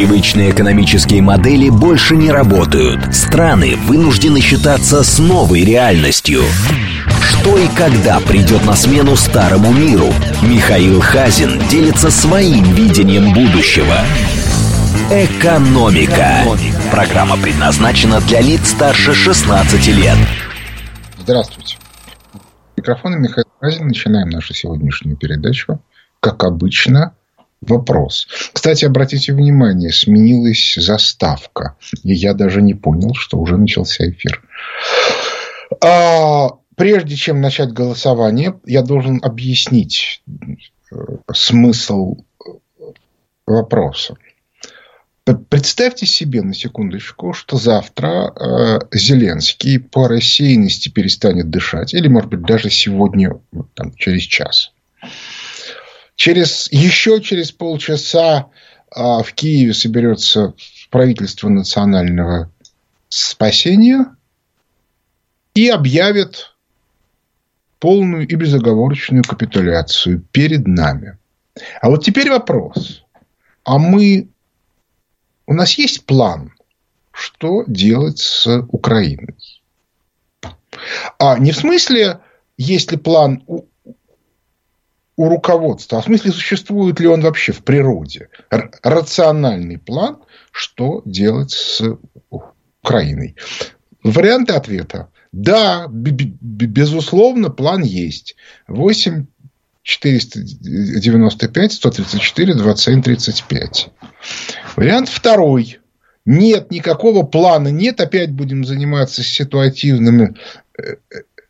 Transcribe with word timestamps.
Привычные 0.00 0.52
экономические 0.52 1.20
модели 1.20 1.68
больше 1.68 2.16
не 2.16 2.30
работают. 2.30 3.14
Страны 3.14 3.76
вынуждены 3.76 4.40
считаться 4.40 5.02
с 5.02 5.18
новой 5.18 5.62
реальностью. 5.62 6.40
Что 7.20 7.58
и 7.58 7.68
когда 7.76 8.18
придет 8.18 8.64
на 8.64 8.74
смену 8.74 9.14
старому 9.14 9.74
миру? 9.74 10.06
Михаил 10.40 11.02
Хазин 11.02 11.60
делится 11.68 12.10
своим 12.10 12.64
видением 12.72 13.34
будущего. 13.34 13.98
Экономика. 15.10 16.46
Программа 16.90 17.36
предназначена 17.36 18.22
для 18.22 18.40
лиц 18.40 18.70
старше 18.70 19.12
16 19.12 19.86
лет. 19.88 20.16
Здравствуйте. 21.18 21.76
Микрофон 22.74 23.20
Михаил 23.20 23.44
Хазин. 23.60 23.88
Начинаем 23.88 24.30
нашу 24.30 24.54
сегодняшнюю 24.54 25.18
передачу. 25.18 25.78
Как 26.20 26.42
обычно, 26.42 27.12
вопрос. 27.60 28.26
Кстати, 28.52 28.84
обратите 28.84 29.32
внимание, 29.32 29.92
сменилась 29.92 30.74
заставка. 30.76 31.76
И 32.02 32.12
я 32.14 32.34
даже 32.34 32.62
не 32.62 32.74
понял, 32.74 33.14
что 33.14 33.38
уже 33.38 33.56
начался 33.56 34.08
эфир. 34.08 34.42
А, 35.82 36.50
прежде 36.76 37.16
чем 37.16 37.40
начать 37.40 37.72
голосование, 37.72 38.58
я 38.64 38.82
должен 38.82 39.20
объяснить 39.22 40.22
э, 40.90 40.96
смысл 41.32 42.16
вопроса. 43.46 44.16
Представьте 45.48 46.06
себе 46.06 46.42
на 46.42 46.54
секундочку, 46.54 47.34
что 47.34 47.56
завтра 47.56 48.32
э, 48.34 48.78
Зеленский 48.92 49.78
по 49.78 50.08
рассеянности 50.08 50.88
перестанет 50.88 51.50
дышать, 51.50 51.94
или, 51.94 52.08
может 52.08 52.30
быть, 52.30 52.42
даже 52.42 52.70
сегодня, 52.70 53.38
там, 53.74 53.94
через 53.94 54.22
час. 54.22 54.72
Через, 56.20 56.70
еще 56.70 57.22
через 57.22 57.50
полчаса 57.50 58.50
э, 58.94 59.00
в 59.00 59.32
Киеве 59.32 59.72
соберется 59.72 60.52
правительство 60.90 61.48
национального 61.48 62.52
спасения 63.08 64.04
и 65.54 65.70
объявит 65.70 66.54
полную 67.78 68.28
и 68.28 68.34
безоговорочную 68.34 69.24
капитуляцию 69.24 70.20
перед 70.30 70.66
нами. 70.66 71.16
А 71.80 71.88
вот 71.88 72.04
теперь 72.04 72.28
вопрос. 72.28 73.02
А 73.64 73.78
мы 73.78 74.28
у 75.46 75.54
нас 75.54 75.72
есть 75.78 76.04
план, 76.04 76.52
что 77.12 77.64
делать 77.66 78.18
с 78.18 78.46
Украиной. 78.68 79.36
А 81.18 81.38
не 81.38 81.52
в 81.52 81.56
смысле, 81.56 82.20
есть 82.58 82.92
ли 82.92 82.98
план 82.98 83.42
у, 83.46 83.62
у 85.20 85.28
руководства, 85.28 85.98
а 85.98 86.00
в 86.00 86.06
смысле, 86.06 86.32
существует 86.32 86.98
ли 86.98 87.06
он 87.06 87.20
вообще 87.20 87.52
в 87.52 87.62
природе. 87.62 88.30
Рациональный 88.48 89.76
план, 89.76 90.16
что 90.50 91.02
делать 91.04 91.50
с 91.50 91.82
Украиной. 92.82 93.36
Варианты 94.02 94.54
ответа. 94.54 95.08
Да, 95.30 95.86
безусловно, 95.90 97.50
план 97.50 97.82
есть. 97.82 98.34
8 98.66 99.26
495, 99.82 101.72
134, 101.72 102.54
27, 102.54 103.02
35. 103.02 103.90
Вариант 104.76 105.10
второй. 105.10 105.80
Нет, 106.24 106.70
никакого 106.70 107.24
плана 107.24 107.68
нет. 107.68 108.00
Опять 108.00 108.30
будем 108.30 108.64
заниматься 108.64 109.22
ситуативным 109.22 110.22
э, 110.22 110.32
э, 110.78 110.94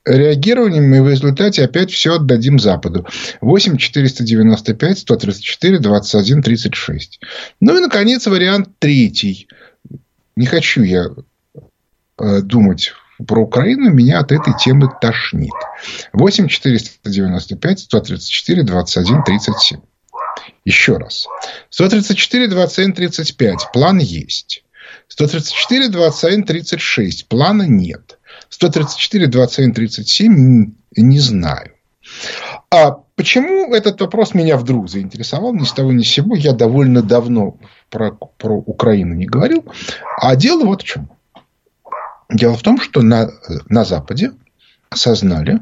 реагированием, 0.05 0.95
и 0.95 1.01
в 1.01 1.09
результате 1.09 1.65
опять 1.65 1.91
все 1.91 2.15
отдадим 2.15 2.59
Западу. 2.59 3.07
8 3.41 3.77
495, 3.77 4.99
134, 4.99 5.79
21, 5.79 6.43
36. 6.43 7.21
Ну 7.61 7.77
и, 7.77 7.81
наконец, 7.81 8.27
вариант 8.27 8.71
третий. 8.79 9.49
Не 10.37 10.47
хочу 10.47 10.83
я 10.83 11.07
э, 12.19 12.41
думать 12.41 12.93
про 13.27 13.43
Украину, 13.43 13.91
меня 13.91 14.21
от 14.21 14.33
этой 14.33 14.55
темы 14.59 14.89
тошнит. 15.01 15.53
8 16.13 16.49
495 16.49 17.81
134 17.81 18.63
21 18.63 19.23
37. 19.25 19.81
Еще 20.65 20.97
раз. 20.97 21.27
134, 21.71 22.49
21, 22.49 22.93
35. 22.93 23.73
План 23.73 23.99
есть. 23.99 24.65
134, 25.09 25.89
21, 25.89 26.45
36. 26.45 27.29
Плана 27.29 27.65
нет. 27.65 28.19
134, 28.51 29.27
21, 29.27 29.75
37 29.75 30.75
не 30.97 31.19
знаю. 31.19 31.73
А 32.71 32.91
почему 33.17 33.73
этот 33.75 34.01
вопрос 34.01 34.35
меня 34.35 34.57
вдруг 34.57 34.91
заинтересовал? 34.91 35.55
Ни 35.55 35.65
с 35.65 35.73
того 35.73 35.93
ни 35.93 36.03
с 36.03 36.09
сего. 36.09 36.35
Я 36.35 36.53
довольно 36.53 37.03
давно 37.03 37.57
про, 37.89 38.13
про 38.13 38.55
Украину 38.55 39.15
не 39.15 39.27
говорил. 39.27 39.65
А 40.19 40.37
дело 40.37 40.65
вот 40.65 40.83
в 40.83 40.85
чем. 40.85 41.11
Дело 42.29 42.57
в 42.57 42.63
том, 42.63 42.81
что 42.81 43.03
на, 43.03 43.31
на 43.69 43.85
Западе 43.85 44.33
осознали 44.89 45.61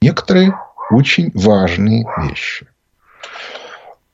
некоторые 0.00 0.54
очень 0.90 1.30
важные 1.34 2.04
вещи. 2.22 2.66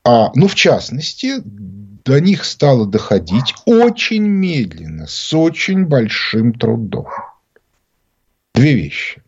А, 0.03 0.31
ну, 0.35 0.47
в 0.47 0.55
частности, 0.55 1.35
до 1.43 2.19
них 2.21 2.45
стало 2.45 2.85
доходить 2.87 3.53
очень 3.65 4.23
медленно, 4.23 5.07
с 5.07 5.33
очень 5.33 5.85
большим 5.85 6.53
трудом. 6.53 7.07
Две 8.57 8.73
вещи. 8.73 9.21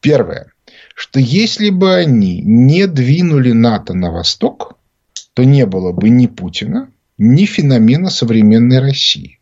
Первое, 0.00 0.52
что 0.94 1.18
если 1.20 1.70
бы 1.70 1.94
они 1.94 2.40
не 2.40 2.86
двинули 2.86 3.52
НАТО 3.52 3.94
на 3.94 4.10
восток, 4.10 4.78
то 5.34 5.44
не 5.44 5.66
было 5.66 5.92
бы 5.92 6.08
ни 6.08 6.26
Путина, 6.26 6.90
ни 7.18 7.44
феномена 7.44 8.10
современной 8.10 8.78
России 8.78 9.38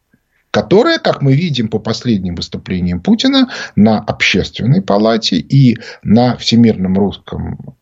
которая, 0.52 0.98
как 0.98 1.22
мы 1.22 1.32
видим 1.32 1.68
по 1.68 1.78
последним 1.78 2.34
выступлениям 2.34 3.00
Путина 3.00 3.48
на 3.74 3.98
общественной 3.98 4.82
палате 4.82 5.36
и 5.36 5.78
на 6.02 6.36
Всемирном 6.36 6.96
русском 6.98 7.74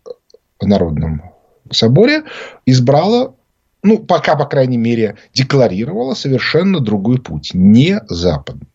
народном 0.62 1.20
соборе, 1.72 2.22
избрала, 2.66 3.34
ну, 3.82 3.98
пока, 3.98 4.36
по 4.36 4.44
крайней 4.44 4.76
мере, 4.76 5.16
декларировала 5.34 6.14
совершенно 6.14 6.80
другой 6.80 7.20
путь, 7.20 7.50
не 7.54 8.00
западный. 8.08 8.68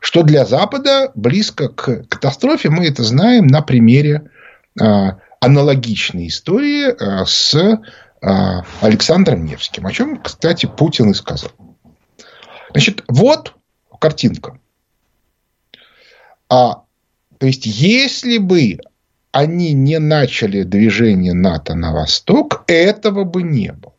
Что 0.00 0.22
для 0.22 0.44
Запада 0.44 1.10
близко 1.14 1.68
к 1.68 2.04
катастрофе, 2.08 2.70
мы 2.70 2.86
это 2.86 3.02
знаем 3.02 3.48
на 3.48 3.60
примере 3.60 4.30
э, 4.80 4.84
аналогичной 5.40 6.28
истории 6.28 6.86
э, 6.90 7.24
с 7.26 7.80
а, 8.20 8.64
Александром 8.80 9.44
Невским, 9.44 9.86
о 9.86 9.92
чем, 9.92 10.20
кстати, 10.20 10.66
Путин 10.66 11.10
и 11.10 11.14
сказал. 11.14 11.50
Значит, 12.70 13.04
вот 13.08 13.54
картинка. 14.00 14.58
А, 16.48 16.82
то 17.38 17.46
есть, 17.46 17.66
если 17.66 18.38
бы 18.38 18.78
они 19.30 19.72
не 19.72 19.98
начали 19.98 20.62
движение 20.64 21.34
НАТО 21.34 21.74
на 21.74 21.92
восток, 21.92 22.57
этого 22.68 23.24
бы 23.24 23.42
не 23.42 23.72
было. 23.72 23.94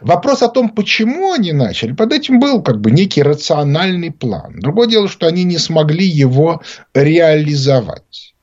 Вопрос 0.00 0.42
о 0.42 0.48
том, 0.48 0.70
почему 0.70 1.32
они 1.32 1.52
начали, 1.52 1.92
под 1.92 2.12
этим 2.12 2.40
был 2.40 2.62
как 2.62 2.80
бы 2.80 2.90
некий 2.90 3.22
рациональный 3.22 4.10
план. 4.10 4.58
Другое 4.58 4.88
дело, 4.88 5.08
что 5.08 5.26
они 5.26 5.44
не 5.44 5.58
смогли 5.58 6.06
его 6.06 6.62
реализовать. 6.94 8.34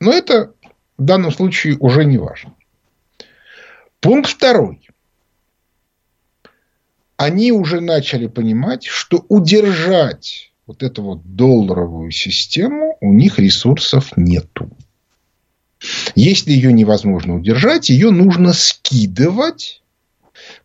Но 0.00 0.12
это 0.12 0.52
в 0.96 1.04
данном 1.04 1.32
случае 1.32 1.76
уже 1.78 2.04
не 2.04 2.18
важно. 2.18 2.54
Пункт 4.00 4.30
второй. 4.30 4.88
Они 7.16 7.50
уже 7.52 7.80
начали 7.80 8.28
понимать, 8.28 8.84
что 8.84 9.24
удержать 9.28 10.52
вот 10.66 10.82
эту 10.82 11.02
вот 11.02 11.34
долларовую 11.36 12.12
систему 12.12 12.96
у 13.00 13.12
них 13.12 13.38
ресурсов 13.38 14.16
нету. 14.16 14.70
Если 16.14 16.52
ее 16.52 16.72
невозможно 16.72 17.36
удержать, 17.36 17.90
ее 17.90 18.10
нужно 18.10 18.52
скидывать. 18.52 19.82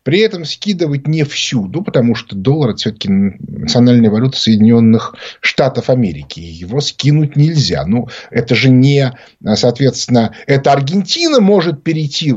При 0.04 0.20
этом 0.20 0.46
скидывать 0.46 1.08
не 1.08 1.24
всюду, 1.24 1.82
потому 1.82 2.16
что 2.16 2.36
доллар 2.36 2.72
это 2.72 2.78
все-таки 2.78 3.10
национальная 3.10 4.10
валюта 4.10 4.38
Соединенных 4.38 5.16
Штатов 5.42 5.90
Америки. 5.90 6.40
Его 6.40 6.82
скинуть 6.82 7.36
нельзя. 7.36 7.86
Ну, 7.86 8.08
это 8.30 8.56
же 8.56 8.70
не, 8.70 9.14
соответственно, 9.56 10.36
это 10.46 10.72
Аргентина 10.72 11.40
может 11.40 11.84
перейти 11.84 12.36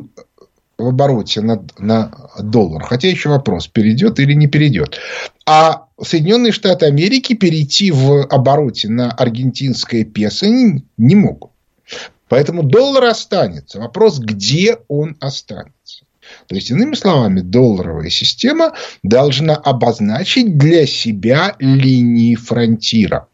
в 0.79 0.89
обороте 0.89 1.41
на, 1.41 1.65
на 1.79 2.31
доллар. 2.39 2.83
Хотя 2.85 3.09
еще 3.09 3.31
вопрос, 3.31 3.67
перейдет 3.67 4.21
или 4.21 4.35
не 4.35 4.47
перейдет. 4.47 4.99
А 5.47 5.87
Соединенные 6.03 6.53
Штаты 6.53 6.87
Америки 6.87 7.35
перейти 7.35 7.91
в 7.91 8.27
обороте 8.27 8.89
на 8.89 9.11
аргентинское 9.11 10.05
песо 10.05 10.47
не, 10.47 10.85
не 10.97 11.15
могут. 11.15 11.51
Поэтому 12.29 12.63
доллар 12.63 13.05
останется. 13.05 13.79
Вопрос, 13.79 14.19
где 14.19 14.79
он 14.89 15.17
останется. 15.21 16.05
То 16.49 16.57
есть, 16.57 16.71
иными 16.71 16.95
словами, 16.95 17.41
долларовая 17.41 18.11
система 18.11 18.73
должна 19.05 19.55
обозначить 19.55 20.59
для 20.59 20.87
себя 20.87 21.55
линии 21.61 22.35
фронтира. 22.35 23.29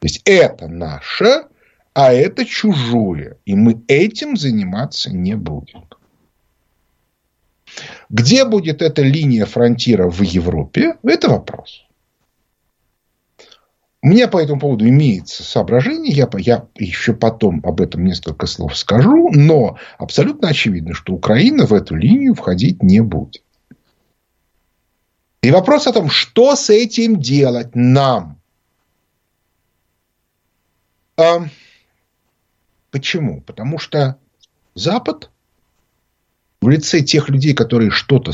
То 0.00 0.06
есть, 0.06 0.22
это 0.24 0.68
наша 0.68 1.48
а 1.96 2.12
это 2.12 2.44
чужое. 2.44 3.38
И 3.46 3.54
мы 3.54 3.82
этим 3.88 4.36
заниматься 4.36 5.10
не 5.10 5.34
будем. 5.34 5.88
Где 8.10 8.44
будет 8.44 8.82
эта 8.82 9.00
линия 9.00 9.46
фронтира 9.46 10.10
в 10.10 10.20
Европе? 10.20 10.96
Это 11.02 11.30
вопрос. 11.30 11.85
У 14.06 14.08
меня 14.08 14.28
по 14.28 14.40
этому 14.40 14.60
поводу 14.60 14.88
имеется 14.88 15.42
соображение, 15.42 16.14
я, 16.14 16.28
я 16.38 16.68
еще 16.76 17.12
потом 17.12 17.60
об 17.64 17.80
этом 17.80 18.04
несколько 18.04 18.46
слов 18.46 18.78
скажу, 18.78 19.30
но 19.32 19.78
абсолютно 19.98 20.50
очевидно, 20.50 20.94
что 20.94 21.12
Украина 21.12 21.66
в 21.66 21.74
эту 21.74 21.96
линию 21.96 22.36
входить 22.36 22.84
не 22.84 23.00
будет. 23.00 23.42
И 25.42 25.50
вопрос 25.50 25.88
о 25.88 25.92
том, 25.92 26.08
что 26.08 26.54
с 26.54 26.70
этим 26.70 27.18
делать 27.18 27.74
нам. 27.74 28.40
А, 31.16 31.48
почему? 32.92 33.40
Потому 33.40 33.80
что 33.80 34.18
Запад 34.76 35.32
в 36.60 36.68
лице 36.68 37.00
тех 37.00 37.28
людей, 37.28 37.54
которые 37.54 37.90
что-то 37.90 38.32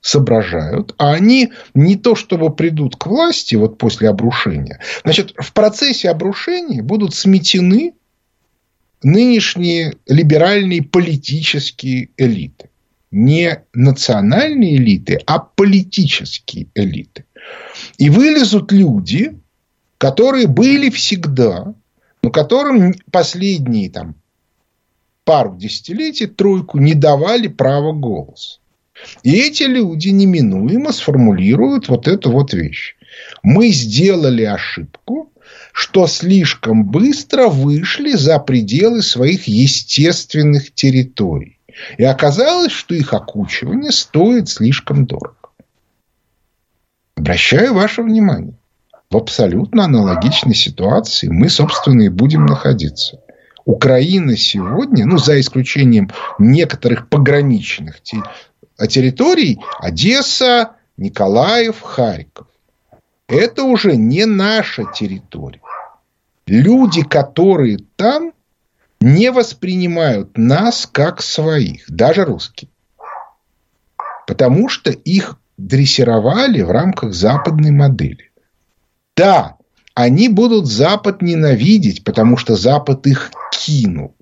соображают, 0.00 0.94
а 0.98 1.12
они 1.12 1.52
не 1.74 1.96
то 1.96 2.14
чтобы 2.14 2.54
придут 2.54 2.96
к 2.96 3.06
власти 3.06 3.54
вот 3.54 3.78
после 3.78 4.08
обрушения. 4.08 4.80
Значит, 5.04 5.34
в 5.36 5.52
процессе 5.52 6.10
обрушения 6.10 6.82
будут 6.82 7.14
сметены 7.14 7.94
нынешние 9.02 9.96
либеральные 10.06 10.82
политические 10.82 12.10
элиты. 12.16 12.70
Не 13.10 13.62
национальные 13.72 14.76
элиты, 14.76 15.20
а 15.26 15.38
политические 15.38 16.68
элиты. 16.74 17.24
И 17.98 18.10
вылезут 18.10 18.72
люди, 18.72 19.38
которые 19.98 20.46
были 20.46 20.90
всегда, 20.90 21.74
но 22.22 22.30
которым 22.30 22.94
последние 23.10 23.90
там, 23.90 24.16
пару 25.26 25.56
десятилетий 25.56 26.26
тройку 26.26 26.78
не 26.78 26.94
давали 26.94 27.48
права 27.48 27.92
голоса. 27.92 28.60
И 29.24 29.32
эти 29.32 29.64
люди 29.64 30.08
неминуемо 30.08 30.92
сформулируют 30.92 31.88
вот 31.88 32.08
эту 32.08 32.30
вот 32.30 32.54
вещь. 32.54 32.94
Мы 33.42 33.68
сделали 33.68 34.44
ошибку, 34.44 35.32
что 35.72 36.06
слишком 36.06 36.84
быстро 36.84 37.48
вышли 37.48 38.12
за 38.12 38.38
пределы 38.38 39.02
своих 39.02 39.48
естественных 39.48 40.72
территорий. 40.72 41.58
И 41.98 42.04
оказалось, 42.04 42.72
что 42.72 42.94
их 42.94 43.12
окучивание 43.12 43.92
стоит 43.92 44.48
слишком 44.48 45.06
дорого. 45.06 45.36
Обращаю 47.16 47.74
ваше 47.74 48.02
внимание. 48.02 48.54
В 49.10 49.16
абсолютно 49.16 49.84
аналогичной 49.84 50.54
ситуации 50.54 51.28
мы, 51.28 51.48
собственно, 51.48 52.02
и 52.02 52.08
будем 52.08 52.46
находиться. 52.46 53.20
Украина 53.66 54.36
сегодня, 54.36 55.04
ну, 55.06 55.18
за 55.18 55.38
исключением 55.40 56.08
некоторых 56.38 57.08
пограничных 57.08 58.00
территорий, 58.00 59.58
Одесса, 59.80 60.76
Николаев, 60.96 61.82
Харьков, 61.82 62.46
это 63.26 63.64
уже 63.64 63.96
не 63.96 64.24
наша 64.24 64.84
территория. 64.94 65.60
Люди, 66.46 67.02
которые 67.02 67.78
там, 67.96 68.32
не 69.00 69.32
воспринимают 69.32 70.38
нас 70.38 70.88
как 70.90 71.20
своих, 71.20 71.90
даже 71.90 72.24
русские. 72.24 72.70
Потому 74.28 74.68
что 74.68 74.90
их 74.90 75.40
дрессировали 75.58 76.62
в 76.62 76.70
рамках 76.70 77.14
западной 77.14 77.72
модели. 77.72 78.30
Да, 79.16 79.56
они 79.96 80.28
будут 80.28 80.66
Запад 80.66 81.22
ненавидеть, 81.22 82.04
потому 82.04 82.36
что 82.36 82.54
Запад 82.54 83.06
их 83.06 83.32
кинул. 83.50 84.14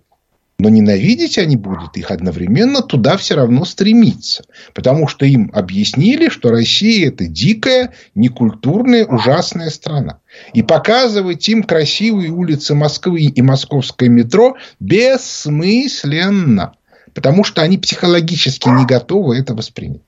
Но 0.56 0.68
ненавидеть 0.68 1.36
они 1.36 1.56
будут 1.56 1.96
их 1.96 2.12
одновременно 2.12 2.80
туда 2.80 3.16
все 3.16 3.34
равно 3.34 3.64
стремиться. 3.64 4.44
Потому 4.72 5.08
что 5.08 5.26
им 5.26 5.50
объяснили, 5.52 6.28
что 6.28 6.50
Россия 6.50 7.08
это 7.08 7.26
дикая, 7.26 7.92
некультурная, 8.14 9.04
ужасная 9.04 9.68
страна. 9.70 10.20
И 10.52 10.62
показывать 10.62 11.48
им 11.48 11.64
красивые 11.64 12.30
улицы 12.30 12.76
Москвы 12.76 13.22
и 13.22 13.42
московское 13.42 14.08
метро 14.08 14.56
бессмысленно. 14.78 16.74
Потому 17.14 17.42
что 17.42 17.62
они 17.62 17.78
психологически 17.78 18.68
не 18.68 18.86
готовы 18.86 19.36
это 19.36 19.54
воспринять. 19.54 20.02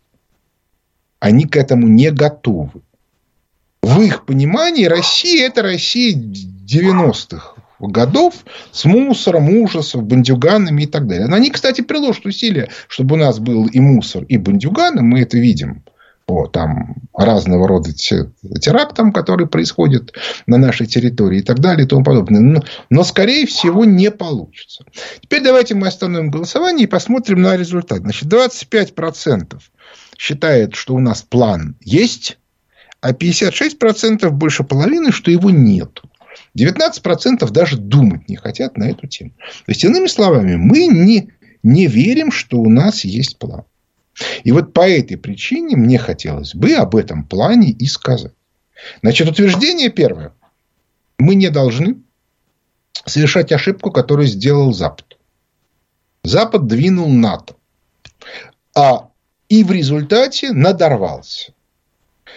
Они 1.18 1.44
к 1.44 1.56
этому 1.56 1.88
не 1.88 2.12
готовы 2.12 2.82
в 3.86 4.00
их 4.00 4.24
понимании 4.24 4.86
Россия– 4.86 5.46
это 5.48 5.62
Россия 5.62 6.16
90-х 6.16 7.54
годов 7.78 8.34
с 8.72 8.84
мусором, 8.84 9.48
ужасов, 9.60 10.02
бандюганами 10.02 10.82
и 10.82 10.86
так 10.86 11.06
далее. 11.06 11.28
Они, 11.28 11.50
кстати, 11.50 11.82
приложат 11.82 12.26
усилия, 12.26 12.68
чтобы 12.88 13.14
у 13.14 13.18
нас 13.18 13.38
был 13.38 13.66
и 13.66 13.78
мусор, 13.78 14.24
и 14.24 14.38
бандюганы. 14.38 15.02
Мы 15.02 15.20
это 15.20 15.38
видим 15.38 15.84
по 16.24 16.48
там, 16.48 16.96
разного 17.14 17.68
рода 17.68 17.92
терактам, 17.92 19.12
которые 19.12 19.46
происходят 19.46 20.12
на 20.48 20.58
нашей 20.58 20.86
территории 20.86 21.38
и 21.38 21.42
так 21.42 21.60
далее 21.60 21.86
и 21.86 21.88
тому 21.88 22.02
подобное. 22.02 22.40
Но, 22.40 22.64
но, 22.90 23.04
скорее 23.04 23.46
всего, 23.46 23.84
не 23.84 24.10
получится. 24.10 24.84
Теперь 25.20 25.44
давайте 25.44 25.76
мы 25.76 25.86
остановим 25.86 26.32
голосование 26.32 26.84
и 26.84 26.90
посмотрим 26.90 27.40
на 27.42 27.56
результат. 27.56 28.00
Значит, 28.00 28.32
25% 28.32 29.60
считает, 30.18 30.74
что 30.74 30.96
у 30.96 30.98
нас 30.98 31.22
план 31.22 31.76
есть 31.80 32.38
а 33.06 33.12
56% 33.12 34.28
больше 34.30 34.64
половины, 34.64 35.12
что 35.12 35.30
его 35.30 35.50
нет. 35.50 36.02
19% 36.58 37.48
даже 37.52 37.76
думать 37.76 38.28
не 38.28 38.34
хотят 38.34 38.76
на 38.76 38.90
эту 38.90 39.06
тему. 39.06 39.30
То 39.38 39.70
есть, 39.70 39.84
иными 39.84 40.08
словами, 40.08 40.56
мы 40.56 40.88
не, 40.88 41.30
не 41.62 41.86
верим, 41.86 42.32
что 42.32 42.58
у 42.58 42.68
нас 42.68 43.04
есть 43.04 43.38
план. 43.38 43.62
И 44.42 44.50
вот 44.50 44.72
по 44.72 44.88
этой 44.88 45.16
причине 45.16 45.76
мне 45.76 45.98
хотелось 45.98 46.56
бы 46.56 46.72
об 46.72 46.96
этом 46.96 47.22
плане 47.22 47.70
и 47.70 47.86
сказать. 47.86 48.32
Значит, 49.02 49.28
утверждение 49.28 49.88
первое. 49.88 50.32
Мы 51.16 51.36
не 51.36 51.48
должны 51.48 51.98
совершать 53.04 53.52
ошибку, 53.52 53.92
которую 53.92 54.26
сделал 54.26 54.72
Запад. 54.72 55.16
Запад 56.24 56.66
двинул 56.66 57.08
НАТО. 57.08 57.54
А 58.74 59.10
и 59.48 59.62
в 59.62 59.70
результате 59.70 60.50
надорвался. 60.50 61.52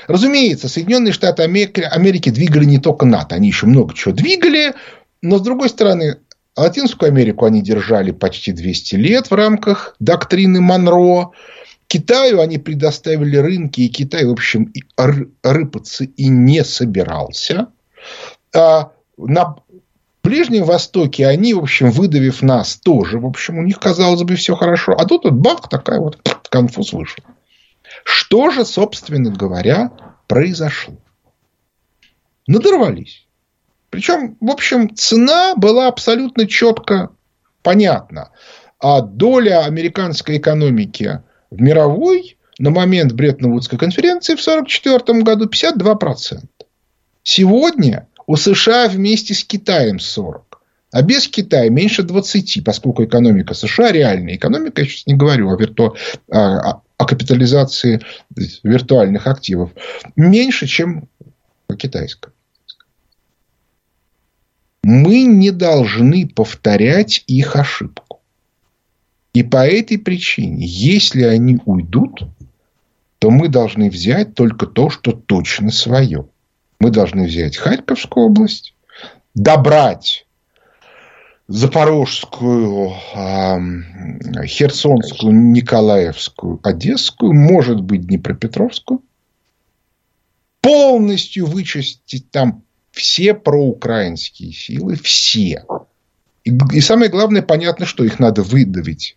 Разумеется, 0.08 0.70
Соединенные 0.70 1.14
Штаты 1.14 1.44
Америки, 1.44 1.82
Америки 1.82 2.30
двигали 2.30 2.66
не 2.66 2.80
только 2.80 3.06
НАТО, 3.06 3.36
они 3.36 3.48
еще 3.48 3.66
много 3.66 3.94
чего 3.94 4.14
двигали, 4.14 4.74
но 5.22 5.38
с 5.38 5.42
другой 5.42 5.70
стороны, 5.70 6.18
Латинскую 6.56 7.10
Америку 7.10 7.46
они 7.46 7.62
держали 7.62 8.12
почти 8.12 8.52
200 8.52 8.96
лет 8.96 9.32
в 9.32 9.34
рамках 9.34 9.96
доктрины 10.00 10.62
Монро. 10.62 11.32
Китаю 11.88 12.40
они 12.40 12.58
предоставили 12.58 13.38
рынки, 13.38 13.82
и 13.82 13.90
Китай, 13.90 14.26
в 14.26 14.32
общем, 14.32 14.66
и 14.66 14.84
рыпаться 15.44 16.04
и 16.04 16.28
не 16.28 16.64
собирался. 16.64 17.68
А 18.54 18.92
на 19.18 19.56
Ближнем 20.22 20.66
Востоке 20.66 21.28
они, 21.28 21.54
в 21.54 21.60
общем, 21.60 21.92
выдавив 21.92 22.42
нас 22.42 22.76
тоже, 22.76 23.20
в 23.20 23.26
общем, 23.26 23.58
у 23.58 23.64
них, 23.64 23.80
казалось 23.80 24.22
бы, 24.24 24.36
все 24.36 24.56
хорошо. 24.56 24.94
А 24.94 25.06
тут 25.06 25.24
вот 25.24 25.34
бах, 25.34 25.70
такая 25.70 26.00
вот 26.00 26.20
конфуз 26.50 26.94
вышел. 26.94 27.24
Что 28.04 28.50
же, 28.50 28.66
собственно 28.66 29.32
говоря, 29.32 29.92
произошло? 30.28 30.96
Надорвались. 32.48 33.28
Причем, 33.90 34.38
в 34.40 34.50
общем, 34.52 34.96
цена 34.96 35.56
была 35.56 35.88
абсолютно 35.88 36.48
четко 36.48 37.10
понятна. 37.64 38.32
А 38.80 39.02
доля 39.02 39.66
американской 39.66 40.38
экономики 40.38 41.22
в 41.50 41.62
мировой 41.62 42.38
на 42.60 42.70
момент 42.70 43.14
Бреттон-Вудской 43.14 43.80
конференции 43.80 44.36
в 44.36 44.42
1944 44.42 45.24
году 45.24 45.46
52%. 45.48 46.44
Сегодня 47.24 48.08
у 48.28 48.36
США 48.36 48.88
вместе 48.88 49.34
с 49.34 49.44
Китаем 49.44 50.00
40. 50.00 50.62
А 50.92 51.02
без 51.02 51.28
Китая 51.28 51.70
меньше 51.70 52.04
20, 52.04 52.64
поскольку 52.64 53.04
экономика 53.06 53.54
США 53.54 53.92
реальная 53.92 54.36
экономика, 54.36 54.82
я 54.82 54.88
сейчас 54.88 55.06
не 55.08 55.16
говорю 55.16 55.50
о, 55.50 55.56
вирту... 55.56 55.96
о, 56.32 56.82
о 57.00 57.06
капитализации 57.06 58.02
виртуальных 58.62 59.26
активов, 59.26 59.72
меньше, 60.18 60.68
чем 60.68 61.08
китайская. 61.78 62.34
Мы 64.84 65.24
не 65.24 65.52
должны 65.52 66.28
повторять 66.28 67.24
их 67.26 67.56
ошибку. 67.56 68.22
И 69.34 69.44
по 69.44 69.66
этой 69.66 69.98
причине, 69.98 70.66
если 70.66 71.24
они 71.24 71.60
уйдут, 71.66 72.24
то 73.20 73.32
мы 73.32 73.48
должны 73.48 73.90
взять 73.90 74.36
только 74.36 74.66
то, 74.66 74.90
что 74.90 75.14
точно 75.14 75.72
свое. 75.72 76.28
Мы 76.82 76.90
должны 76.90 77.28
взять 77.28 77.56
Харьковскую 77.56 78.26
область, 78.26 78.74
добрать 79.36 80.26
Запорожскую, 81.52 82.92
Херсонскую, 84.46 85.34
Николаевскую, 85.34 86.60
Одесскую, 86.62 87.34
может 87.34 87.82
быть, 87.82 88.06
Днепропетровскую. 88.06 89.02
Полностью 90.62 91.48
вычистить 91.48 92.30
там 92.30 92.62
все 92.92 93.34
проукраинские 93.34 94.52
силы, 94.52 94.96
все. 94.96 95.66
И, 96.44 96.56
и 96.72 96.82
самое 96.82 97.10
главное, 97.10 97.42
понятно, 97.42 97.88
что 97.88 98.04
их 98.04 98.20
надо 98.20 98.44
выдавить 98.44 99.16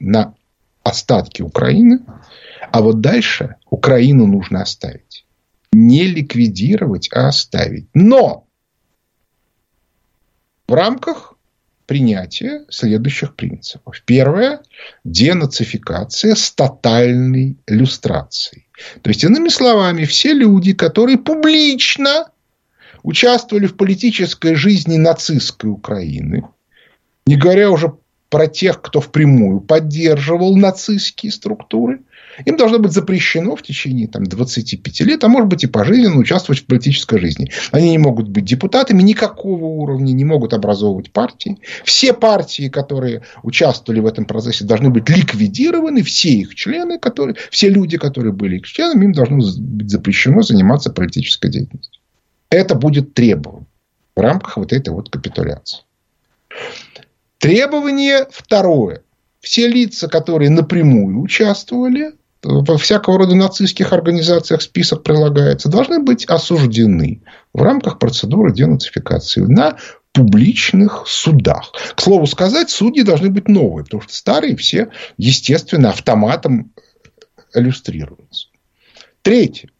на 0.00 0.34
остатки 0.82 1.42
Украины, 1.42 2.00
а 2.72 2.80
вот 2.80 3.02
дальше 3.02 3.56
Украину 3.68 4.26
нужно 4.26 4.62
оставить. 4.62 5.26
Не 5.70 6.04
ликвидировать, 6.06 7.10
а 7.12 7.28
оставить. 7.28 7.88
Но 7.92 8.46
в 10.66 10.72
рамках 10.72 11.33
принятия 11.86 12.64
следующих 12.68 13.34
принципов. 13.34 14.02
Первое– 14.04 14.60
денацификация 15.04 16.34
с 16.34 16.50
тотальной 16.50 17.58
люстрацией. 17.66 18.66
То 19.02 19.10
есть, 19.10 19.24
иными 19.24 19.48
словами, 19.48 20.04
все 20.04 20.32
люди, 20.32 20.72
которые 20.72 21.18
публично 21.18 22.30
участвовали 23.02 23.66
в 23.66 23.76
политической 23.76 24.54
жизни 24.54 24.96
нацистской 24.96 25.70
Украины, 25.70 26.48
не 27.26 27.36
говоря 27.36 27.70
уже 27.70 27.92
про 28.30 28.48
тех, 28.48 28.82
кто 28.82 29.00
впрямую 29.00 29.60
поддерживал 29.60 30.56
нацистские 30.56 31.30
структуры, 31.30 32.00
им 32.44 32.56
должно 32.56 32.78
быть 32.78 32.92
запрещено 32.92 33.56
в 33.56 33.62
течение 33.62 34.08
там, 34.08 34.24
25 34.24 35.00
лет, 35.00 35.24
а 35.24 35.28
может 35.28 35.48
быть 35.48 35.64
и 35.64 35.66
пожизненно 35.66 36.18
участвовать 36.18 36.62
в 36.62 36.66
политической 36.66 37.18
жизни. 37.18 37.50
Они 37.70 37.90
не 37.90 37.98
могут 37.98 38.28
быть 38.28 38.44
депутатами 38.44 39.02
никакого 39.02 39.64
уровня, 39.64 40.12
не 40.12 40.24
могут 40.24 40.52
образовывать 40.52 41.10
партии. 41.12 41.58
Все 41.84 42.12
партии, 42.12 42.68
которые 42.68 43.22
участвовали 43.42 44.00
в 44.00 44.06
этом 44.06 44.24
процессе, 44.24 44.64
должны 44.64 44.90
быть 44.90 45.08
ликвидированы. 45.08 46.02
Все 46.02 46.30
их 46.30 46.54
члены, 46.54 46.98
которые, 46.98 47.36
все 47.50 47.68
люди, 47.68 47.98
которые 47.98 48.32
были 48.32 48.56
их 48.56 48.66
членами, 48.66 49.04
им 49.04 49.12
должно 49.12 49.38
быть 49.38 49.90
запрещено 49.90 50.42
заниматься 50.42 50.90
политической 50.90 51.50
деятельностью. 51.50 52.00
Это 52.50 52.74
будет 52.74 53.14
требовано 53.14 53.66
в 54.14 54.20
рамках 54.20 54.56
вот 54.56 54.72
этой 54.72 54.90
вот 54.90 55.10
капитуляции. 55.10 55.80
Требование 57.38 58.26
второе. 58.30 59.02
Все 59.40 59.68
лица, 59.68 60.08
которые 60.08 60.50
напрямую 60.50 61.20
участвовали 61.20 62.12
во 62.44 62.76
всякого 62.76 63.18
рода 63.18 63.34
нацистских 63.34 63.92
организациях 63.92 64.62
список 64.62 65.02
прилагается, 65.02 65.68
должны 65.68 65.98
быть 66.00 66.26
осуждены 66.26 67.22
в 67.52 67.62
рамках 67.62 67.98
процедуры 67.98 68.52
денацификации 68.52 69.40
на 69.40 69.78
публичных 70.12 71.04
судах. 71.06 71.72
К 71.96 72.00
слову 72.00 72.26
сказать, 72.26 72.70
судьи 72.70 73.02
должны 73.02 73.30
быть 73.30 73.48
новые, 73.48 73.84
потому 73.84 74.02
что 74.02 74.14
старые 74.14 74.56
все, 74.56 74.90
естественно, 75.16 75.90
автоматом 75.90 76.72
иллюстрируются. 77.52 78.48
Третье. 79.22 79.70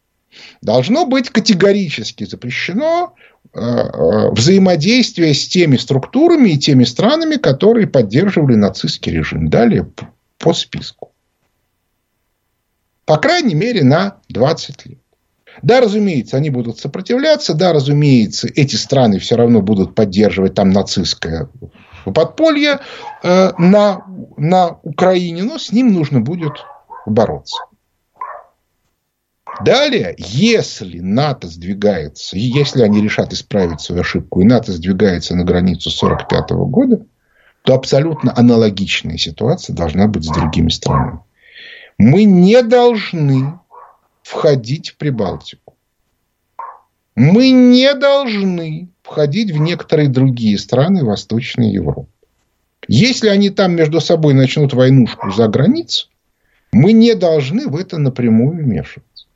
Должно 0.60 1.06
быть 1.06 1.30
категорически 1.30 2.24
запрещено 2.24 3.14
э, 3.52 3.60
э, 3.60 4.30
взаимодействие 4.32 5.34
с 5.34 5.46
теми 5.46 5.76
структурами 5.76 6.50
и 6.50 6.58
теми 6.58 6.82
странами, 6.82 7.36
которые 7.36 7.86
поддерживали 7.86 8.56
нацистский 8.56 9.12
режим. 9.12 9.48
Далее 9.48 9.88
по 10.38 10.52
списку. 10.52 11.13
По 13.06 13.18
крайней 13.18 13.54
мере, 13.54 13.84
на 13.84 14.16
20 14.28 14.86
лет. 14.86 14.98
Да, 15.62 15.80
разумеется, 15.80 16.36
они 16.36 16.50
будут 16.50 16.78
сопротивляться. 16.78 17.54
Да, 17.54 17.72
разумеется, 17.72 18.48
эти 18.48 18.76
страны 18.76 19.18
все 19.18 19.36
равно 19.36 19.62
будут 19.62 19.94
поддерживать 19.94 20.54
там 20.54 20.70
нацистское 20.70 21.48
подполье 22.04 22.80
э, 23.22 23.52
на, 23.56 24.04
на 24.36 24.78
Украине. 24.82 25.42
Но 25.44 25.58
с 25.58 25.70
ним 25.70 25.92
нужно 25.92 26.20
будет 26.20 26.52
бороться. 27.06 27.56
Далее, 29.64 30.16
если 30.18 30.98
НАТО 30.98 31.46
сдвигается, 31.46 32.36
если 32.36 32.82
они 32.82 33.00
решат 33.00 33.32
исправить 33.32 33.80
свою 33.80 34.00
ошибку, 34.00 34.40
и 34.40 34.44
НАТО 34.44 34.72
сдвигается 34.72 35.36
на 35.36 35.44
границу 35.44 35.90
1945 35.90 36.50
года, 36.68 37.06
то 37.62 37.74
абсолютно 37.74 38.32
аналогичная 38.36 39.16
ситуация 39.16 39.74
должна 39.74 40.08
быть 40.08 40.24
с 40.24 40.28
другими 40.28 40.70
странами. 40.70 41.20
Мы 41.98 42.24
не 42.24 42.62
должны 42.62 43.58
входить 44.22 44.90
в 44.90 44.96
Прибалтику. 44.96 45.76
Мы 47.14 47.50
не 47.50 47.94
должны 47.94 48.88
входить 49.02 49.52
в 49.52 49.58
некоторые 49.58 50.08
другие 50.08 50.58
страны 50.58 51.04
Восточной 51.04 51.70
Европы. 51.70 52.08
Если 52.88 53.28
они 53.28 53.50
там 53.50 53.76
между 53.76 54.00
собой 54.00 54.34
начнут 54.34 54.74
войнушку 54.74 55.30
за 55.30 55.48
границу, 55.48 56.08
мы 56.72 56.92
не 56.92 57.14
должны 57.14 57.68
в 57.68 57.76
это 57.76 57.98
напрямую 57.98 58.64
вмешиваться. 58.64 59.26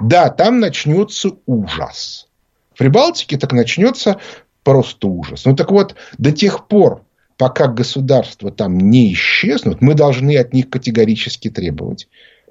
Да, 0.00 0.30
там 0.30 0.60
начнется 0.60 1.32
ужас. 1.46 2.28
В 2.74 2.78
Прибалтике 2.78 3.36
так 3.36 3.52
начнется 3.52 4.18
просто 4.64 5.08
ужас. 5.08 5.44
Ну 5.44 5.54
так 5.54 5.70
вот, 5.70 5.96
до 6.16 6.32
тех 6.32 6.66
пор, 6.66 7.04
пока 7.42 7.66
государства 7.66 8.52
там 8.52 8.78
не 8.78 9.12
исчезнут, 9.14 9.82
мы 9.82 9.94
должны 9.94 10.36
от 10.36 10.54
них 10.54 10.70
категорически 10.70 11.50
требовать, 11.50 12.06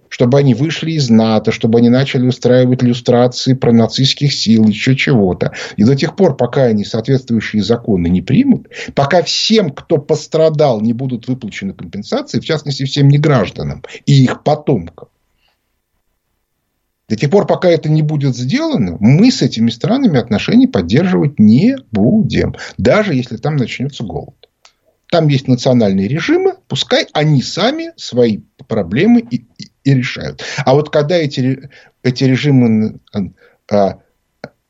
чтобы 0.10 0.38
они 0.38 0.54
вышли 0.54 0.92
из 0.92 1.10
НАТО, 1.10 1.54
чтобы 1.54 1.80
они 1.80 1.88
начали 1.88 2.28
устраивать 2.28 2.84
иллюстрации 2.84 3.54
про 3.54 3.72
нацистских 3.72 4.34
сил, 4.34 4.68
еще 4.68 4.98
чего-то. 4.98 5.54
И 5.78 5.86
до 5.86 5.96
тех 5.96 6.18
пор, 6.18 6.36
пока 6.36 6.64
они 6.64 6.84
соответствующие 6.84 7.64
законы 7.64 8.08
не 8.08 8.22
примут, 8.22 8.68
пока 8.94 9.24
всем, 9.24 9.70
кто 9.70 9.98
пострадал, 9.98 10.82
не 10.82 10.92
будут 10.92 11.30
выплачены 11.30 11.72
компенсации, 11.72 12.42
в 12.42 12.44
частности, 12.44 12.84
всем 12.84 13.08
негражданам 13.08 13.86
и 14.06 14.26
их 14.26 14.44
потомкам, 14.44 15.08
до 17.08 17.16
тех 17.16 17.30
пор, 17.30 17.48
пока 17.48 17.70
это 17.70 17.90
не 17.90 18.02
будет 18.02 18.36
сделано, 18.36 18.98
мы 19.00 19.32
с 19.32 19.42
этими 19.42 19.70
странами 19.70 20.20
отношения 20.20 20.68
поддерживать 20.68 21.40
не 21.40 21.78
будем. 21.94 22.56
Даже 22.78 23.14
если 23.14 23.38
там 23.38 23.56
начнется 23.56 24.04
голод. 24.04 24.41
Там 25.12 25.28
есть 25.28 25.50
национальные 25.50 26.08
режимы, 26.08 26.56
пускай 26.70 27.06
они 27.12 27.42
сами 27.42 27.92
свои 27.98 28.40
проблемы 28.70 29.20
и, 29.20 29.46
и, 29.58 29.70
и 29.84 29.94
решают. 29.94 30.42
А 30.66 30.74
вот 30.74 30.90
когда 30.90 31.18
эти, 31.18 31.70
эти 32.02 32.24
режимы 32.24 33.02
а, 33.70 34.00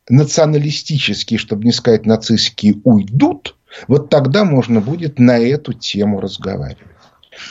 националистические, 0.10 1.38
чтобы 1.38 1.66
не 1.66 1.72
сказать 1.72 2.08
нацистские, 2.08 2.82
уйдут, 2.84 3.56
вот 3.88 4.10
тогда 4.10 4.44
можно 4.44 4.82
будет 4.82 5.20
на 5.20 5.38
эту 5.38 5.74
тему 5.74 6.20
разговаривать. 6.20 6.88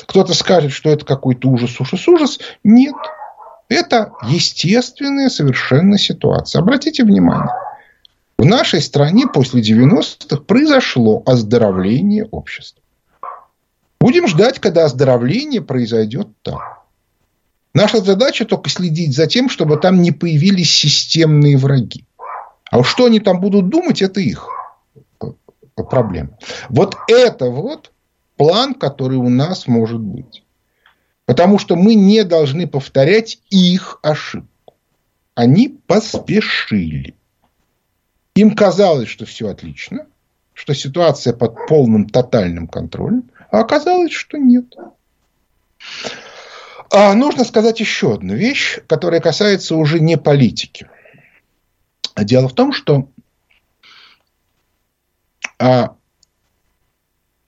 Кто-то 0.07 0.35
скажет, 0.35 0.73
что 0.73 0.91
это 0.91 1.07
какой-то 1.07 1.49
ужас, 1.49 1.81
ужас, 1.81 2.09
ужас. 2.09 2.41
Нет. 2.65 2.97
Это 3.69 4.15
естественная 4.29 5.29
совершенно 5.29 5.97
ситуация. 5.97 6.61
Обратите 6.61 7.05
внимание. 7.05 7.55
В 8.37 8.45
нашей 8.45 8.81
стране 8.81 9.27
после 9.27 9.61
90-х 9.63 10.39
произошло 10.43 11.23
оздоровление 11.25 12.25
общества. 12.25 12.80
Будем 14.00 14.26
ждать, 14.26 14.59
когда 14.59 14.87
оздоровление 14.87 15.61
произойдет 15.61 16.28
там. 16.42 16.61
Наша 17.75 18.00
задача 18.00 18.45
только 18.45 18.71
следить 18.71 19.14
за 19.14 19.26
тем, 19.26 19.49
чтобы 19.49 19.76
там 19.76 20.02
не 20.02 20.11
появились 20.11 20.73
системные 20.73 21.57
враги. 21.57 22.04
А 22.71 22.83
что 22.83 23.07
они 23.07 23.21
там 23.21 23.40
будут 23.40 23.69
думать, 23.69 24.02
это 24.02 24.21
их 24.21 24.49
проблема. 25.75 26.30
Вот 26.69 26.97
это 27.09 27.50
вот 27.50 27.92
план, 28.37 28.75
который 28.75 29.19
у 29.19 29.28
нас 29.28 29.66
может 29.66 30.00
быть. 30.00 30.45
Потому 31.26 31.59
что 31.59 31.76
мы 31.76 31.95
не 31.95 32.25
должны 32.25 32.66
повторять 32.66 33.40
их 33.50 33.99
ошибку. 34.02 34.75
Они 35.35 35.69
поспешили. 35.69 37.14
Им 38.35 38.54
казалось, 38.54 39.09
что 39.09 39.26
все 39.26 39.49
отлично, 39.49 40.07
что 40.54 40.75
ситуация 40.75 41.33
под 41.33 41.66
полным 41.69 42.09
тотальным 42.09 42.66
контролем, 42.66 43.30
а 43.50 43.61
оказалось, 43.61 44.12
что 44.12 44.38
нет. 44.38 44.75
А 46.92 47.14
нужно 47.14 47.45
сказать 47.45 47.80
еще 47.80 48.14
одну 48.14 48.35
вещь, 48.35 48.80
которая 48.87 49.21
касается 49.21 49.76
уже 49.76 50.00
не 50.00 50.19
политики. 50.19 50.88
Дело 52.16 52.49
в 52.49 52.54
том, 52.54 52.73
что 52.73 53.09
а, 55.59 55.95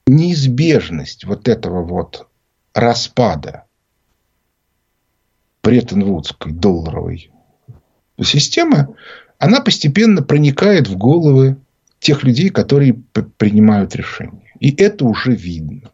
неизбежность 0.07 1.25
вот 1.25 1.47
этого 1.47 1.83
вот 1.83 2.27
распада 2.73 3.65
Бреттон-Вудской 5.63 6.51
долларовой 6.51 7.31
системы, 8.21 8.95
она 9.39 9.61
постепенно 9.61 10.21
проникает 10.21 10.87
в 10.87 10.97
головы 10.97 11.57
тех 11.99 12.23
людей, 12.23 12.49
которые 12.49 12.93
принимают 12.93 13.95
решения. 13.95 14.53
И 14.59 14.73
это 14.75 15.05
уже 15.05 15.33
видно. 15.33 15.92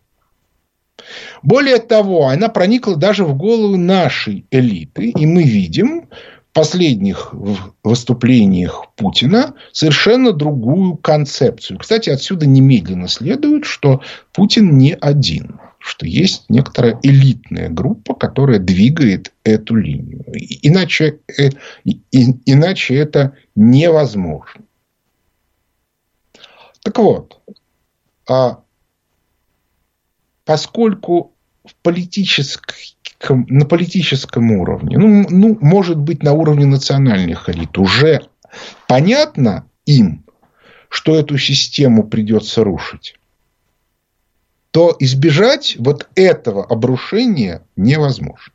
Более 1.44 1.77
того, 1.77 2.27
она 2.27 2.50
проникла 2.50 2.96
даже 2.96 3.24
в 3.24 3.36
голову 3.36 3.77
нашей 3.77 4.46
элиты. 4.51 5.10
И 5.10 5.25
мы 5.25 5.44
видим 5.44 6.01
в 6.01 6.53
последних 6.53 7.34
выступлениях 7.84 8.86
Путина 8.96 9.53
совершенно 9.72 10.34
другую 10.34 10.98
концепцию. 10.98 11.79
Кстати, 11.79 12.10
отсюда 12.10 12.46
немедленно 12.46 13.08
следует, 13.08 13.65
что 13.65 14.01
Путин 14.34 14.77
не 14.77 14.96
один 14.96 15.60
что 15.79 16.06
есть 16.06 16.44
некоторая 16.50 17.00
элитная 17.03 17.70
группа, 17.70 18.13
которая 18.13 18.60
двигает 18.60 19.32
эту 19.46 19.75
линию. 19.75 20.25
Иначе, 20.62 21.20
э, 21.38 21.50
иначе 22.12 22.96
это 22.96 23.38
невозможно. 23.56 24.65
Так 26.84 27.00
вот, 27.00 27.39
а 28.27 28.60
поскольку 30.50 31.36
в 31.63 31.75
политическом, 31.84 33.46
на 33.50 33.65
политическом 33.65 34.51
уровне, 34.53 34.98
ну, 34.98 35.27
ну, 35.29 35.56
может 35.62 35.98
быть, 35.98 36.24
на 36.24 36.34
уровне 36.34 36.65
национальных 36.65 37.50
элит, 37.50 37.77
уже 37.77 38.22
понятно 38.88 39.70
им, 39.86 40.25
что 40.89 41.13
эту 41.13 41.38
систему 41.38 42.03
придется 42.03 42.63
рушить, 42.63 43.20
то 44.72 44.96
избежать 44.98 45.75
вот 45.77 46.10
этого 46.15 46.65
обрушения 46.65 47.62
невозможно. 47.75 48.51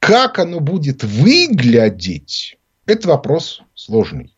Как 0.00 0.40
оно 0.40 0.58
будет 0.58 1.04
выглядеть, 1.04 2.58
это 2.86 3.06
вопрос 3.06 3.62
сложный. 3.76 4.34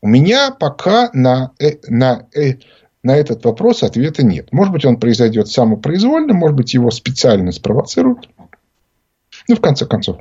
У 0.00 0.06
меня 0.06 0.52
пока 0.52 1.10
на, 1.12 1.50
э, 1.58 1.78
на, 1.88 2.28
э, 2.32 2.58
на 3.02 3.16
этот 3.16 3.44
вопрос 3.44 3.82
ответа 3.82 4.22
нет. 4.22 4.52
Может 4.52 4.72
быть, 4.72 4.84
он 4.84 4.98
произойдет 4.98 5.48
самопроизвольно, 5.48 6.34
может 6.34 6.56
быть, 6.56 6.74
его 6.74 6.90
специально 6.90 7.50
спровоцируют. 7.50 8.28
Ну, 9.48 9.56
в 9.56 9.60
конце 9.60 9.86
концов, 9.86 10.18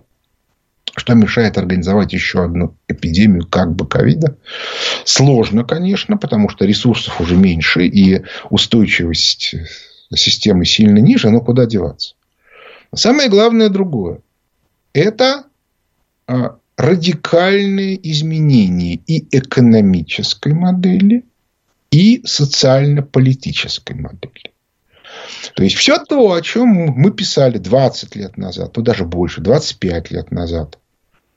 что 0.96 1.14
мешает 1.14 1.58
организовать 1.58 2.12
еще 2.14 2.44
одну 2.44 2.76
эпидемию 2.88 3.48
как 3.48 3.76
бы 3.76 3.88
ковида? 3.88 4.38
Сложно, 5.06 5.64
конечно, 5.64 6.18
потому 6.18 6.50
что 6.50 6.66
ресурсов 6.66 7.22
уже 7.22 7.36
меньше 7.36 7.86
и 7.86 8.24
устойчивость 8.50 9.56
системы 10.14 10.66
сильно 10.66 10.98
ниже, 10.98 11.30
но 11.30 11.42
куда 11.42 11.66
деваться? 11.66 12.16
Самое 12.94 13.30
главное 13.30 13.70
другое. 13.70 14.20
Это 14.94 15.46
а, 16.28 16.58
радикальные 16.78 18.12
изменения 18.12 18.96
и 18.96 19.26
экономической 19.38 20.54
модели, 20.54 21.24
и 21.92 22.22
социально-политической 22.26 23.94
модели. 23.94 24.52
То 25.56 25.64
есть, 25.64 25.76
все 25.76 25.98
то, 25.98 26.34
о 26.34 26.42
чем 26.42 26.68
мы 26.70 27.12
писали 27.12 27.58
20 27.58 28.16
лет 28.16 28.38
назад, 28.38 28.76
ну, 28.76 28.84
даже 28.84 29.06
больше, 29.06 29.42
25 29.42 30.12
лет 30.12 30.32
назад, 30.32 30.78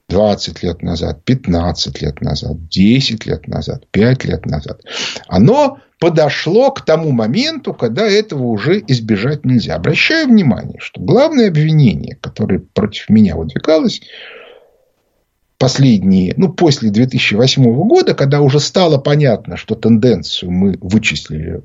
20 0.09 0.63
лет 0.63 0.81
назад, 0.81 1.23
15 1.23 2.01
лет 2.01 2.21
назад, 2.21 2.67
10 2.69 3.25
лет 3.25 3.47
назад, 3.47 3.85
5 3.91 4.25
лет 4.25 4.45
назад, 4.45 4.81
оно 5.27 5.79
подошло 5.99 6.71
к 6.71 6.85
тому 6.85 7.11
моменту, 7.11 7.73
когда 7.73 8.05
этого 8.05 8.43
уже 8.43 8.83
избежать 8.87 9.45
нельзя. 9.45 9.75
Обращаю 9.75 10.27
внимание, 10.27 10.79
что 10.79 11.01
главное 11.01 11.47
обвинение, 11.47 12.17
которое 12.21 12.59
против 12.59 13.09
меня 13.09 13.35
выдвигалось, 13.35 14.01
последние, 15.57 16.33
ну, 16.37 16.51
после 16.51 16.89
2008 16.89 17.63
года, 17.87 18.13
когда 18.13 18.41
уже 18.41 18.59
стало 18.59 18.97
понятно, 18.97 19.57
что 19.57 19.75
тенденцию 19.75 20.51
мы 20.51 20.77
вычислили 20.81 21.61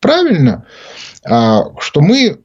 правильно, 0.00 0.66
а, 1.24 1.64
что 1.78 2.00
мы, 2.00 2.38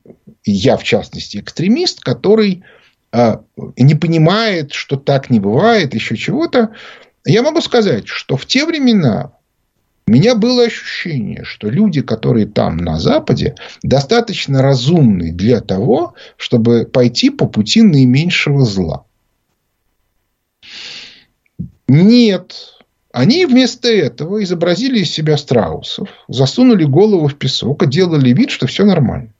я 0.45 0.77
в 0.77 0.83
частности, 0.83 1.37
экстремист, 1.37 2.01
который 2.01 2.63
а, 3.11 3.41
не 3.77 3.95
понимает, 3.95 4.71
что 4.73 4.95
так 4.95 5.29
не 5.29 5.39
бывает, 5.39 5.93
еще 5.93 6.15
чего-то. 6.15 6.69
Я 7.25 7.41
могу 7.41 7.59
сказать, 7.61 8.07
что 8.07 8.37
в 8.37 8.45
те 8.45 8.65
времена 8.65 9.33
у 10.07 10.11
меня 10.11 10.35
было 10.35 10.63
ощущение, 10.63 11.43
что 11.43 11.69
люди, 11.69 12.01
которые 12.01 12.47
там 12.47 12.77
на 12.77 12.97
Западе, 12.97 13.55
достаточно 13.83 14.61
разумны 14.61 15.31
для 15.31 15.61
того, 15.61 16.15
чтобы 16.37 16.85
пойти 16.85 17.29
по 17.29 17.45
пути 17.45 17.81
наименьшего 17.81 18.65
зла. 18.65 19.05
Нет. 21.89 22.55
Они 23.11 23.47
вместо 23.47 23.87
этого 23.87 24.43
изобразили 24.43 24.99
из 24.99 25.09
себя 25.11 25.37
страусов, 25.37 26.09
засунули 26.27 26.83
голову 26.83 27.27
в 27.27 27.35
песок 27.35 27.81
и 27.81 27.87
делали 27.87 28.31
вид, 28.31 28.51
что 28.51 28.67
все 28.67 28.85
нормально. 28.85 29.33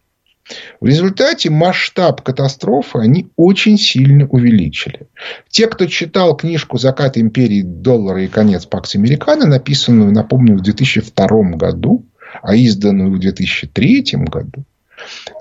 В 0.81 0.85
результате 0.87 1.51
масштаб 1.51 2.23
катастрофы 2.23 2.97
они 2.97 3.27
очень 3.35 3.77
сильно 3.77 4.27
увеличили. 4.27 5.07
Те, 5.49 5.67
кто 5.67 5.85
читал 5.85 6.35
книжку 6.35 6.79
«Закат 6.79 7.19
империи 7.19 7.61
доллара 7.61 8.23
и 8.23 8.27
конец 8.27 8.65
Пакс 8.65 8.95
Американо», 8.95 9.45
написанную, 9.45 10.11
напомню, 10.11 10.57
в 10.57 10.61
2002 10.61 11.27
году, 11.51 12.03
а 12.41 12.55
изданную 12.55 13.11
в 13.11 13.19
2003 13.19 14.05
году, 14.25 14.63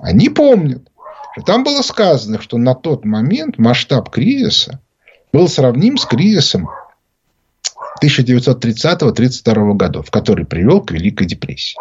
они 0.01 0.29
помнят, 0.29 0.87
что 1.33 1.41
там 1.41 1.63
было 1.63 1.81
сказано, 1.81 2.39
что 2.39 2.59
на 2.59 2.75
тот 2.75 3.03
момент 3.03 3.57
масштаб 3.57 4.11
кризиса 4.11 4.79
был 5.33 5.47
сравним 5.47 5.97
с 5.97 6.05
кризисом 6.05 6.69
1930-1932 8.01 9.73
годов, 9.75 10.11
который 10.11 10.45
привел 10.45 10.81
к 10.81 10.91
Великой 10.91 11.27
депрессии. 11.27 11.77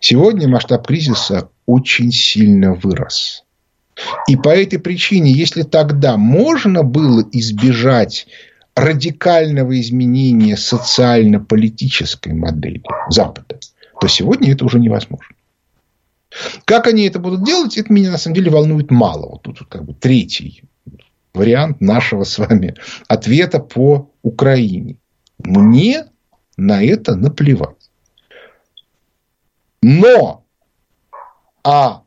Сегодня 0.00 0.48
масштаб 0.48 0.86
кризиса 0.86 1.48
очень 1.66 2.12
сильно 2.12 2.74
вырос. 2.74 3.44
И 4.28 4.36
по 4.36 4.50
этой 4.50 4.78
причине, 4.78 5.32
если 5.32 5.62
тогда 5.62 6.16
можно 6.16 6.84
было 6.84 7.24
избежать 7.32 8.26
радикального 8.76 9.78
изменения 9.80 10.56
социально-политической 10.56 12.32
модели 12.32 12.82
Запада, 13.10 13.58
то 14.00 14.06
сегодня 14.06 14.52
это 14.52 14.64
уже 14.64 14.78
невозможно. 14.78 15.34
Как 16.64 16.86
они 16.86 17.06
это 17.06 17.18
будут 17.18 17.44
делать, 17.44 17.76
это 17.76 17.92
меня 17.92 18.12
на 18.12 18.18
самом 18.18 18.36
деле 18.36 18.50
волнует 18.50 18.90
мало. 18.90 19.30
Вот 19.30 19.42
тут 19.42 19.66
как 19.68 19.84
бы 19.84 19.94
третий 19.94 20.62
вариант 21.34 21.80
нашего 21.80 22.24
с 22.24 22.38
вами 22.38 22.74
ответа 23.08 23.58
по 23.58 24.10
Украине. 24.22 24.96
Мне 25.38 26.06
на 26.56 26.82
это 26.82 27.14
наплевать. 27.14 27.90
Но, 29.82 30.44
а 31.62 32.02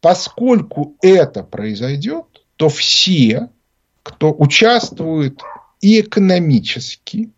поскольку 0.00 0.96
это 1.02 1.42
произойдет, 1.42 2.24
то 2.56 2.68
все, 2.68 3.50
кто 4.02 4.32
участвует 4.32 5.42
и 5.80 6.00
экономически, 6.00 7.30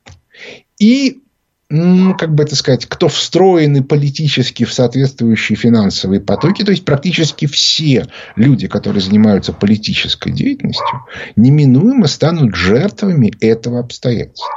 и 0.79 1.23
как 1.69 2.35
бы 2.35 2.45
это 2.45 2.57
сказать, 2.57 2.87
кто 2.87 3.09
встроены 3.09 3.85
политически 3.85 4.65
в 4.65 4.73
соответствующие 4.73 5.57
финансовые 5.57 6.21
потоки, 6.21 6.65
то 6.65 6.71
есть 6.71 6.85
практически 6.85 7.47
все 7.47 8.07
люди, 8.37 8.69
которые 8.69 9.03
занимаются 9.03 9.53
политической 9.53 10.31
деятельностью, 10.31 11.05
неминуемо 11.37 12.07
станут 12.07 12.55
жертвами 12.55 13.35
этого 13.41 13.81
обстоятельства. 13.81 14.49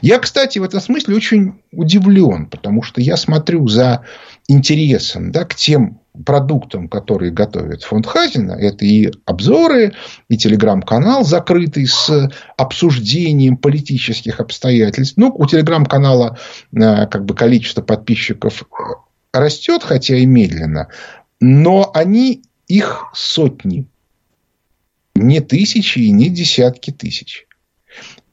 Я, 0.00 0.18
кстати, 0.18 0.58
в 0.58 0.62
этом 0.62 0.80
смысле 0.80 1.16
очень 1.16 1.62
удивлен, 1.72 2.46
потому 2.46 2.82
что 2.82 3.00
я 3.00 3.16
смотрю 3.16 3.66
за 3.68 4.04
интересом 4.48 5.32
да, 5.32 5.44
к 5.44 5.54
тем 5.54 6.00
продуктам, 6.24 6.88
которые 6.88 7.32
готовит 7.32 7.82
фонд 7.82 8.06
Хазина. 8.06 8.52
Это 8.52 8.84
и 8.84 9.10
обзоры, 9.24 9.94
и 10.28 10.36
телеграм-канал 10.36 11.24
закрытый 11.24 11.86
с 11.86 12.30
обсуждением 12.56 13.56
политических 13.56 14.40
обстоятельств. 14.40 15.14
Ну, 15.16 15.34
у 15.34 15.46
телеграм-канала 15.46 16.38
э, 16.72 17.06
как 17.06 17.24
бы 17.24 17.34
количество 17.34 17.82
подписчиков 17.82 18.64
растет, 19.32 19.82
хотя 19.82 20.16
и 20.16 20.26
медленно, 20.26 20.88
но 21.40 21.90
они 21.94 22.42
их 22.68 23.10
сотни, 23.14 23.86
не 25.14 25.40
тысячи 25.40 26.00
и 26.00 26.10
не 26.10 26.28
десятки 26.28 26.90
тысяч. 26.90 27.46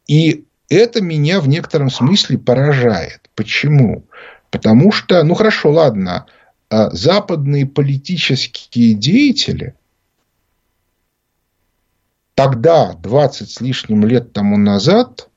И 0.08 0.46
это 0.70 1.02
меня 1.02 1.42
в 1.42 1.48
некотором 1.48 1.90
смысле 1.90 2.38
поражает. 2.38 3.30
Почему? 3.36 4.06
Потому 4.52 4.92
что, 4.92 5.24
ну 5.24 5.34
хорошо, 5.34 5.72
ладно, 5.72 6.26
а 6.70 6.90
западные 6.92 7.66
политические 7.66 8.94
деятели 8.94 9.76
тогда, 12.36 12.94
20 12.94 13.50
с 13.52 13.60
лишним 13.60 14.06
лет 14.06 14.32
тому 14.32 14.58
назад, 14.58 15.30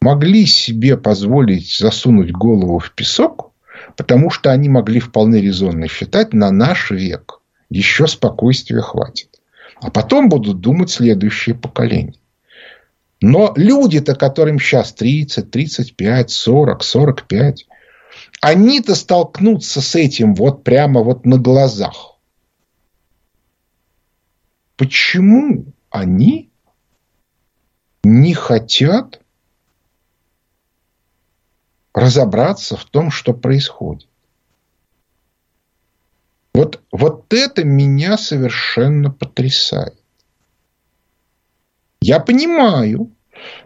могли 0.00 0.46
себе 0.46 0.96
позволить 0.96 1.78
засунуть 1.78 2.32
голову 2.32 2.78
в 2.78 2.90
песок, 2.92 3.52
потому 3.96 4.30
что 4.30 4.50
они 4.50 4.68
могли 4.68 4.98
вполне 5.00 5.40
резонно 5.40 5.86
считать, 5.88 6.32
на 6.32 6.50
наш 6.50 6.90
век 6.90 7.40
еще 7.70 8.06
спокойствия 8.06 8.80
хватит. 8.80 9.40
А 9.80 9.90
потом 9.90 10.28
будут 10.28 10.60
думать 10.60 10.90
следующие 10.90 11.54
поколения. 11.54 12.14
Но 13.20 13.52
люди-то, 13.56 14.14
которым 14.14 14.60
сейчас 14.60 14.92
30, 14.92 15.50
35, 15.50 16.30
40, 16.30 16.84
45, 16.84 17.66
они-то 18.40 18.94
столкнутся 18.94 19.80
с 19.80 19.94
этим 19.96 20.34
вот 20.34 20.62
прямо 20.62 21.02
вот 21.02 21.26
на 21.26 21.38
глазах. 21.38 22.16
Почему 24.76 25.64
они 25.90 26.50
не 28.04 28.34
хотят 28.34 29.20
разобраться 31.92 32.76
в 32.76 32.84
том, 32.84 33.10
что 33.10 33.34
происходит? 33.34 34.08
Вот, 36.54 36.80
вот 36.92 37.32
это 37.32 37.64
меня 37.64 38.16
совершенно 38.16 39.10
потрясает. 39.10 39.97
Я 42.00 42.20
понимаю, 42.20 43.10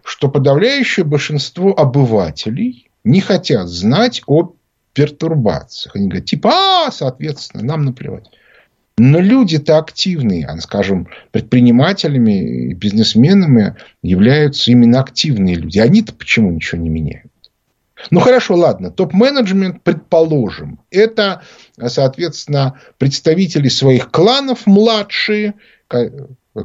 что 0.05 0.29
подавляющее 0.29 1.05
большинство 1.05 1.79
обывателей 1.79 2.91
не 3.05 3.21
хотят 3.21 3.69
знать 3.69 4.23
о 4.27 4.55
пертурбациях. 4.93 5.97
Они 5.97 6.09
говорят, 6.09 6.27
типа, 6.27 6.51
а, 6.51 6.91
соответственно, 6.91 7.65
нам 7.65 7.85
наплевать. 7.85 8.31
Но 8.99 9.21
люди-то 9.21 9.79
активные, 9.79 10.47
а, 10.47 10.59
скажем, 10.59 11.09
предпринимателями 11.31 12.71
и 12.71 12.75
бизнесменами 12.75 13.77
являются 14.03 14.71
именно 14.71 15.01
активные 15.01 15.57
люди. 15.57 15.79
Они-то 15.79 16.15
почему 16.15 16.51
ничего 16.51 16.81
не 16.81 16.91
меняют? 16.91 17.33
Ну 18.11 18.21
хорошо, 18.21 18.57
ладно, 18.57 18.91
топ-менеджмент, 18.91 19.83
предположим, 19.83 20.81
это, 20.91 21.43
соответственно, 21.87 22.81
представители 22.99 23.69
своих 23.69 24.11
кланов 24.11 24.67
младшие, 24.67 25.55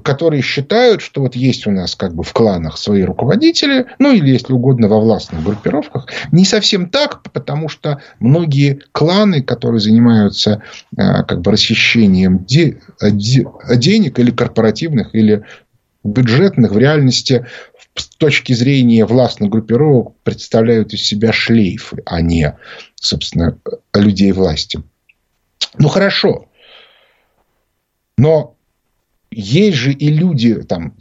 которые 0.03 0.41
считают, 0.41 1.01
что 1.01 1.21
вот 1.21 1.35
есть 1.35 1.65
у 1.65 1.71
нас 1.71 1.95
как 1.95 2.13
бы 2.13 2.23
в 2.23 2.33
кланах 2.33 2.77
свои 2.77 3.03
руководители, 3.03 3.85
ну 3.99 4.13
или, 4.13 4.31
если 4.31 4.51
угодно, 4.51 4.89
во 4.89 4.99
властных 4.99 5.43
группировках. 5.43 6.07
Не 6.31 6.43
совсем 6.43 6.89
так, 6.89 7.23
потому 7.31 7.69
что 7.69 8.01
многие 8.19 8.81
кланы, 8.91 9.41
которые 9.41 9.79
занимаются 9.79 10.61
э, 10.97 11.23
как 11.23 11.41
бы 11.41 11.51
расхищением 11.51 12.43
де, 12.43 12.81
де, 13.01 13.47
денег 13.75 14.19
или 14.19 14.31
корпоративных, 14.31 15.15
или 15.15 15.45
бюджетных, 16.03 16.71
в 16.71 16.77
реальности 16.77 17.45
с 17.95 18.07
точки 18.17 18.53
зрения 18.53 19.05
властных 19.05 19.49
группировок 19.49 20.15
представляют 20.23 20.93
из 20.93 21.01
себя 21.01 21.31
шлейфы, 21.31 22.03
а 22.05 22.21
не, 22.21 22.57
собственно, 22.95 23.57
людей 23.93 24.33
власти. 24.33 24.83
Ну, 25.77 25.87
хорошо. 25.87 26.45
Но 28.17 28.56
есть 29.39 29.77
же 29.77 29.93
и 29.93 30.09
люди, 30.09 30.55
там, 30.63 30.95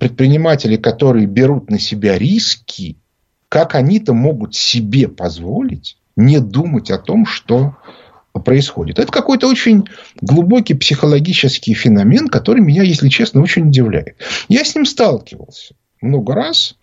предприниматели, 0.00 0.76
которые 0.76 1.26
берут 1.26 1.70
на 1.70 1.78
себя 1.78 2.16
риски, 2.16 2.96
как 3.50 3.74
они-то 3.74 4.14
могут 4.14 4.54
себе 4.54 5.08
позволить 5.08 5.98
не 6.16 6.40
думать 6.40 6.90
о 6.90 6.96
том, 6.96 7.26
что 7.26 7.76
происходит. 8.44 8.98
Это 8.98 9.12
какой-то 9.12 9.46
очень 9.46 9.84
глубокий 10.22 10.72
психологический 10.72 11.74
феномен, 11.74 12.28
который 12.28 12.62
меня, 12.62 12.82
если 12.82 13.10
честно, 13.10 13.42
очень 13.42 13.68
удивляет. 13.68 14.16
Я 14.48 14.64
с 14.64 14.74
ним 14.74 14.86
сталкивался 14.86 15.74
много 16.00 16.34
раз. 16.34 16.76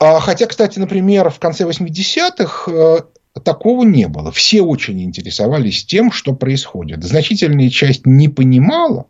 А, 0.00 0.18
хотя, 0.20 0.46
кстати, 0.46 0.78
например, 0.78 1.28
в 1.28 1.38
конце 1.38 1.64
80-х 1.64 2.72
э, 2.72 3.40
такого 3.44 3.84
не 3.84 4.08
было. 4.08 4.32
Все 4.32 4.62
очень 4.62 5.02
интересовались 5.02 5.84
тем, 5.84 6.10
что 6.10 6.34
происходит. 6.34 7.04
Значительная 7.04 7.68
часть 7.68 8.06
не 8.06 8.30
понимала, 8.30 9.08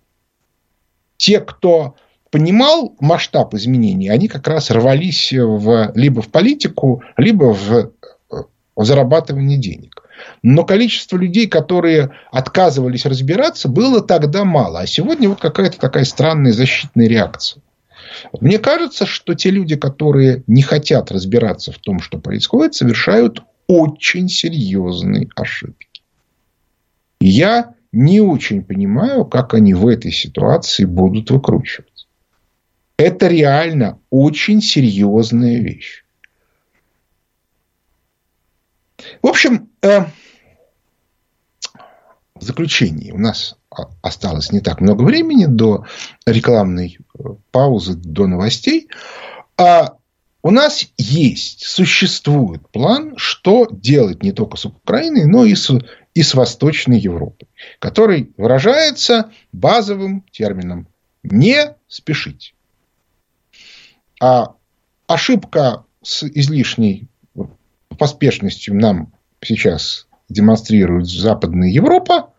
те, 1.18 1.40
кто 1.40 1.96
понимал 2.30 2.94
масштаб 3.00 3.54
изменений, 3.54 4.08
они 4.08 4.28
как 4.28 4.48
раз 4.48 4.70
рвались 4.70 5.32
в, 5.32 5.92
либо 5.94 6.22
в 6.22 6.28
политику, 6.28 7.02
либо 7.16 7.52
в, 7.52 7.92
в 8.30 8.84
зарабатывание 8.84 9.58
денег. 9.58 10.04
Но 10.42 10.64
количество 10.64 11.16
людей, 11.16 11.46
которые 11.46 12.10
отказывались 12.32 13.06
разбираться, 13.06 13.68
было 13.68 14.00
тогда 14.00 14.44
мало. 14.44 14.80
А 14.80 14.86
сегодня 14.86 15.28
вот 15.28 15.40
какая-то 15.40 15.78
такая 15.78 16.04
странная 16.04 16.52
защитная 16.52 17.08
реакция. 17.08 17.62
Мне 18.40 18.58
кажется, 18.58 19.06
что 19.06 19.34
те 19.34 19.50
люди, 19.50 19.76
которые 19.76 20.42
не 20.46 20.62
хотят 20.62 21.12
разбираться 21.12 21.72
в 21.72 21.78
том, 21.78 22.00
что 22.00 22.18
происходит, 22.18 22.74
совершают 22.74 23.42
очень 23.66 24.28
серьезные 24.28 25.28
ошибки. 25.36 26.02
я 27.20 27.74
не 27.92 28.20
очень 28.20 28.64
понимаю, 28.64 29.24
как 29.24 29.54
они 29.54 29.74
в 29.74 29.86
этой 29.86 30.12
ситуации 30.12 30.84
будут 30.84 31.30
выкручиваться. 31.30 32.06
Это 32.96 33.28
реально 33.28 33.98
очень 34.10 34.60
серьезная 34.60 35.58
вещь. 35.58 36.04
В 39.22 39.26
общем, 39.28 39.70
э, 39.82 40.00
в 42.34 42.42
заключении 42.42 43.12
у 43.12 43.18
нас 43.18 43.56
осталось 44.02 44.52
не 44.52 44.60
так 44.60 44.80
много 44.80 45.02
времени 45.02 45.46
до 45.46 45.86
рекламной 46.26 46.98
э, 46.98 47.22
паузы, 47.50 47.94
до 47.94 48.26
новостей. 48.26 48.88
А 49.56 49.96
у 50.42 50.50
нас 50.50 50.86
есть, 50.96 51.64
существует 51.64 52.68
план, 52.70 53.14
что 53.16 53.68
делать 53.70 54.22
не 54.22 54.32
только 54.32 54.56
с 54.56 54.64
Украиной, 54.64 55.24
но 55.24 55.44
и 55.44 55.54
с, 55.54 55.70
и 56.18 56.22
с 56.24 56.34
Восточной 56.34 56.98
Европой, 56.98 57.46
который 57.78 58.32
выражается 58.36 59.30
базовым 59.52 60.24
термином 60.32 60.88
«не 61.22 61.76
спешить». 61.86 62.56
А 64.20 64.56
ошибка 65.06 65.84
с 66.02 66.24
излишней 66.24 67.06
поспешностью 67.96 68.74
нам 68.74 69.12
сейчас 69.40 70.08
демонстрирует 70.28 71.06
Западная 71.06 71.68
Европа, 71.68 72.32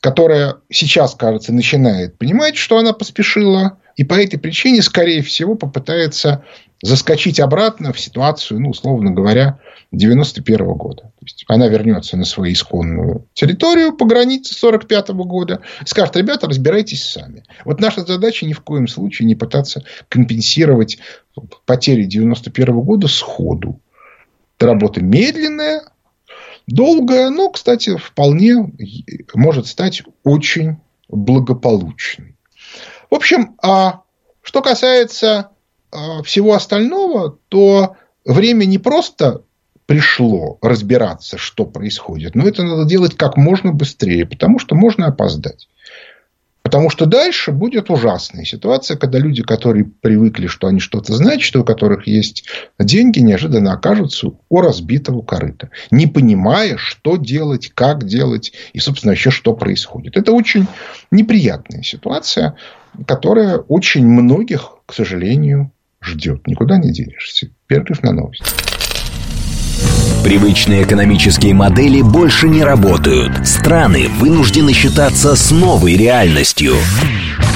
которая 0.00 0.56
сейчас, 0.68 1.14
кажется, 1.14 1.52
начинает 1.52 2.18
понимать, 2.18 2.56
что 2.56 2.78
она 2.78 2.92
поспешила, 2.92 3.78
и 3.94 4.02
по 4.02 4.14
этой 4.14 4.40
причине, 4.40 4.82
скорее 4.82 5.22
всего, 5.22 5.54
попытается 5.54 6.44
заскочить 6.82 7.40
обратно 7.40 7.92
в 7.92 8.00
ситуацию, 8.00 8.60
ну, 8.60 8.70
условно 8.70 9.10
говоря, 9.10 9.58
91 9.92 10.60
-го 10.60 10.74
года. 10.74 11.02
То 11.02 11.24
есть 11.24 11.44
она 11.48 11.66
вернется 11.68 12.16
на 12.16 12.24
свою 12.24 12.52
исконную 12.52 13.26
территорию 13.34 13.96
по 13.96 14.04
границе 14.04 14.54
45 14.54 15.10
-го 15.10 15.24
года 15.24 15.60
скажет, 15.86 16.16
ребята, 16.16 16.46
разбирайтесь 16.46 17.04
сами. 17.04 17.44
Вот 17.64 17.80
наша 17.80 18.02
задача 18.02 18.46
ни 18.46 18.52
в 18.52 18.60
коем 18.60 18.86
случае 18.86 19.26
не 19.26 19.34
пытаться 19.34 19.84
компенсировать 20.08 20.98
потери 21.66 22.04
91 22.04 22.74
-го 22.74 22.82
года 22.82 23.08
сходу. 23.08 23.80
Это 24.56 24.66
работа 24.66 25.02
медленная, 25.02 25.82
долгая, 26.66 27.30
но, 27.30 27.50
кстати, 27.50 27.96
вполне 27.96 28.72
может 29.34 29.66
стать 29.66 30.02
очень 30.24 30.76
благополучной. 31.08 32.36
В 33.10 33.14
общем, 33.14 33.56
а 33.62 34.02
что 34.42 34.62
касается 34.62 35.50
всего 36.24 36.54
остального, 36.54 37.38
то 37.48 37.96
время 38.24 38.64
не 38.64 38.78
просто 38.78 39.42
пришло 39.86 40.58
разбираться, 40.60 41.38
что 41.38 41.64
происходит, 41.64 42.34
но 42.34 42.46
это 42.46 42.62
надо 42.62 42.84
делать 42.84 43.16
как 43.16 43.38
можно 43.38 43.72
быстрее, 43.72 44.26
потому 44.26 44.58
что 44.58 44.74
можно 44.74 45.06
опоздать. 45.06 45.66
Потому 46.62 46.90
что 46.90 47.06
дальше 47.06 47.50
будет 47.50 47.88
ужасная 47.88 48.44
ситуация, 48.44 48.98
когда 48.98 49.18
люди, 49.18 49.42
которые 49.42 49.86
привыкли, 49.86 50.48
что 50.48 50.66
они 50.66 50.80
что-то 50.80 51.14
знают, 51.14 51.40
что 51.40 51.62
у 51.62 51.64
которых 51.64 52.06
есть 52.06 52.44
деньги, 52.78 53.20
неожиданно 53.20 53.72
окажутся 53.72 54.32
у 54.50 54.60
разбитого 54.60 55.22
корыта, 55.22 55.70
не 55.90 56.06
понимая, 56.06 56.76
что 56.76 57.16
делать, 57.16 57.70
как 57.74 58.04
делать 58.04 58.52
и, 58.74 58.80
собственно, 58.80 59.12
еще 59.12 59.30
что 59.30 59.54
происходит. 59.54 60.18
Это 60.18 60.32
очень 60.32 60.66
неприятная 61.10 61.82
ситуация, 61.82 62.56
которая 63.06 63.56
очень 63.56 64.06
многих, 64.06 64.72
к 64.84 64.92
сожалению, 64.92 65.72
ждет. 66.00 66.46
Никуда 66.46 66.78
не 66.78 66.92
денешься. 66.92 67.50
Перерыв 67.66 68.02
на 68.02 68.12
новости. 68.12 68.44
Привычные 70.24 70.82
экономические 70.82 71.54
модели 71.54 72.02
больше 72.02 72.48
не 72.48 72.62
работают. 72.62 73.46
Страны 73.46 74.08
вынуждены 74.18 74.72
считаться 74.72 75.36
с 75.36 75.50
новой 75.50 75.96
реальностью. 75.96 76.74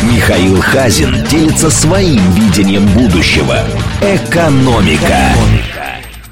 Михаил 0.03 0.61
Хазин 0.61 1.25
делится 1.31 1.71
своим 1.71 2.21
видением 2.33 2.87
будущего. 2.95 3.59
Экономика. 4.01 5.33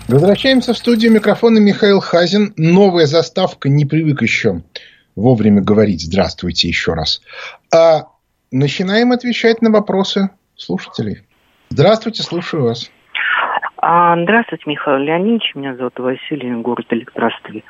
Возвращаемся 0.08 0.72
в 0.72 0.78
студию 0.78 1.12
микрофона 1.12 1.58
Михаил 1.58 2.00
Хазин. 2.00 2.52
Новая 2.56 3.06
заставка, 3.06 3.68
не 3.68 3.84
привык 3.84 4.22
еще 4.22 4.62
вовремя 5.20 5.62
говорить 5.62 6.02
«здравствуйте» 6.02 6.68
еще 6.68 6.94
раз. 6.94 7.20
А 7.72 8.06
начинаем 8.50 9.12
отвечать 9.12 9.62
на 9.62 9.70
вопросы 9.70 10.30
слушателей. 10.56 11.22
Здравствуйте, 11.72 12.24
слушаю 12.24 12.64
вас. 12.64 12.90
А, 13.76 14.20
здравствуйте, 14.20 14.64
Михаил 14.66 14.98
Леонидович. 14.98 15.54
Меня 15.54 15.76
зовут 15.76 15.96
Василий, 16.00 16.50
город 16.56 16.86
Электрострой. 16.90 17.64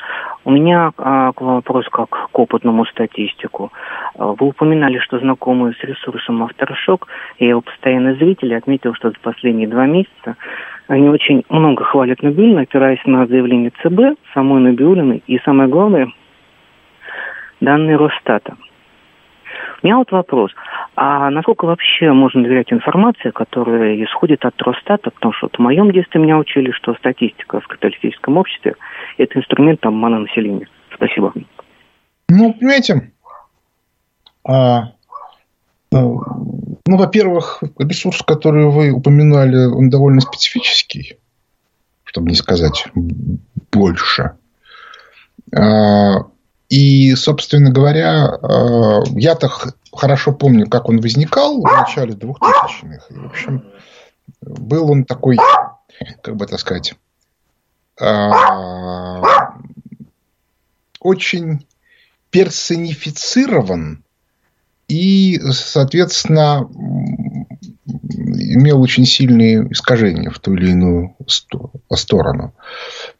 У 0.46 0.50
меня 0.50 0.90
а, 0.96 1.32
к 1.32 1.40
вам 1.42 1.56
вопрос 1.56 1.86
как 1.92 2.08
к 2.08 2.38
опытному 2.38 2.86
статистику. 2.86 3.70
А, 4.16 4.28
вы 4.28 4.46
упоминали, 4.46 4.98
что 5.00 5.18
знакомы 5.18 5.74
с 5.74 5.84
ресурсом 5.84 6.42
Авторшок. 6.42 7.08
Я 7.38 7.50
его 7.50 7.60
постоянный 7.60 8.16
зритель 8.16 8.56
отметил, 8.56 8.94
что 8.94 9.10
за 9.10 9.16
последние 9.20 9.68
два 9.68 9.84
месяца 9.84 10.36
они 10.88 11.10
очень 11.10 11.44
много 11.50 11.84
хвалят 11.84 12.22
Набиулину, 12.22 12.62
опираясь 12.62 13.04
на 13.04 13.26
заявление 13.26 13.70
ЦБ, 13.82 14.18
самой 14.32 14.62
Набиулиной 14.62 15.22
и, 15.26 15.38
самое 15.40 15.68
главное, 15.68 16.10
данные 17.60 17.96
Росстата. 17.96 18.56
Меня 19.82 19.96
вот 19.96 20.10
вопрос. 20.12 20.50
А 20.94 21.30
насколько 21.30 21.64
вообще 21.64 22.12
можно 22.12 22.42
доверять 22.42 22.72
информации, 22.72 23.30
которая 23.30 24.02
исходит 24.04 24.44
от 24.44 24.60
Росстата? 24.62 25.10
Потому 25.10 25.32
что 25.32 25.46
вот 25.46 25.56
в 25.56 25.58
моем 25.60 25.90
детстве 25.90 26.20
меня 26.20 26.36
учили, 26.36 26.70
что 26.72 26.94
статистика 26.94 27.60
в 27.60 27.66
капиталистическом 27.66 28.36
обществе– 28.36 28.74
это 29.18 29.38
инструмент 29.38 29.84
обмана 29.86 30.20
населения. 30.20 30.68
Спасибо. 30.94 31.32
Ну, 32.28 32.52
понимаете, 32.52 33.12
а, 34.46 34.92
ну, 35.90 36.22
ну, 36.86 36.96
во-первых, 36.96 37.62
ресурс, 37.78 38.22
который 38.22 38.66
вы 38.66 38.90
упоминали, 38.90 39.66
он 39.66 39.90
довольно 39.90 40.20
специфический, 40.20 41.18
чтобы 42.04 42.28
не 42.28 42.36
сказать 42.36 42.86
больше. 43.72 44.32
И, 46.70 47.14
собственно 47.16 47.70
говоря, 47.72 48.38
я-то 49.10 49.50
хорошо 49.92 50.32
помню, 50.32 50.68
как 50.68 50.88
он 50.88 51.00
возникал 51.00 51.60
в 51.60 51.64
начале 51.64 52.14
2000-х. 52.14 53.06
И, 53.10 53.14
в 53.14 53.26
общем, 53.26 53.64
был 54.40 54.88
он 54.88 55.04
такой, 55.04 55.36
как 56.22 56.36
бы 56.36 56.44
это 56.44 56.58
сказать, 56.58 56.94
очень 61.00 61.66
персонифицирован 62.30 64.04
и, 64.86 65.40
соответственно, 65.50 66.70
имел 68.06 68.80
очень 68.80 69.06
сильные 69.06 69.66
искажения 69.72 70.30
в 70.30 70.38
ту 70.38 70.54
или 70.54 70.70
иную 70.70 71.16
сторону. 71.92 72.54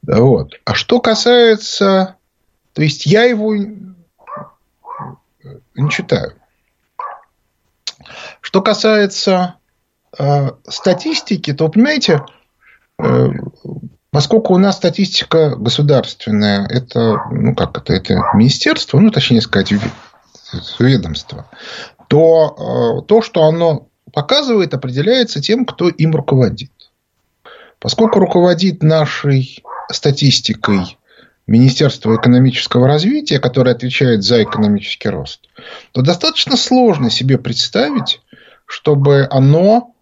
Вот. 0.06 0.54
А 0.64 0.74
что 0.74 1.00
касается... 1.00 2.14
То 2.72 2.82
есть, 2.82 3.06
я 3.06 3.24
его 3.24 3.54
не 3.54 3.90
читаю. 5.90 6.34
Что 8.40 8.62
касается 8.62 9.56
э, 10.18 10.50
статистики, 10.68 11.52
то, 11.52 11.68
понимаете, 11.68 12.24
э, 12.98 13.28
Поскольку 14.10 14.54
у 14.54 14.58
нас 14.58 14.76
статистика 14.76 15.54
государственная, 15.54 16.66
это, 16.66 17.22
ну 17.30 17.54
как 17.54 17.78
это, 17.78 17.92
это 17.92 18.20
министерство, 18.34 18.98
ну 18.98 19.10
точнее 19.10 19.40
сказать, 19.40 19.72
ведомство, 20.80 21.48
то 22.08 22.98
э, 22.98 23.06
то, 23.06 23.22
что 23.22 23.44
оно 23.44 23.88
показывает, 24.12 24.74
определяется 24.74 25.40
тем, 25.40 25.64
кто 25.64 25.88
им 25.88 26.12
руководит. 26.12 26.72
Поскольку 27.78 28.18
руководит 28.18 28.82
нашей 28.82 29.62
статистикой 29.92 30.98
Министерство 31.46 32.14
экономического 32.16 32.86
развития, 32.86 33.40
которое 33.40 33.72
отвечает 33.74 34.22
за 34.22 34.42
экономический 34.42 35.08
рост, 35.08 35.48
то 35.92 36.02
достаточно 36.02 36.56
сложно 36.56 37.10
себе 37.10 37.38
представить, 37.38 38.20
чтобы 38.66 39.26
оно, 39.30 39.94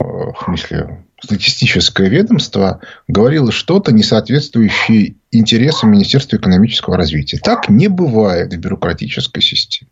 э, 0.00 0.04
в 0.04 0.44
смысле, 0.44 1.04
статистическое 1.20 2.08
ведомство 2.08 2.80
говорило 3.06 3.52
что-то, 3.52 3.92
не 3.92 4.02
соответствующее 4.02 5.16
интересам 5.30 5.90
Министерства 5.92 6.36
экономического 6.36 6.96
развития. 6.96 7.38
Так 7.38 7.68
не 7.68 7.88
бывает 7.88 8.52
в 8.52 8.56
бюрократической 8.56 9.40
системе. 9.40 9.90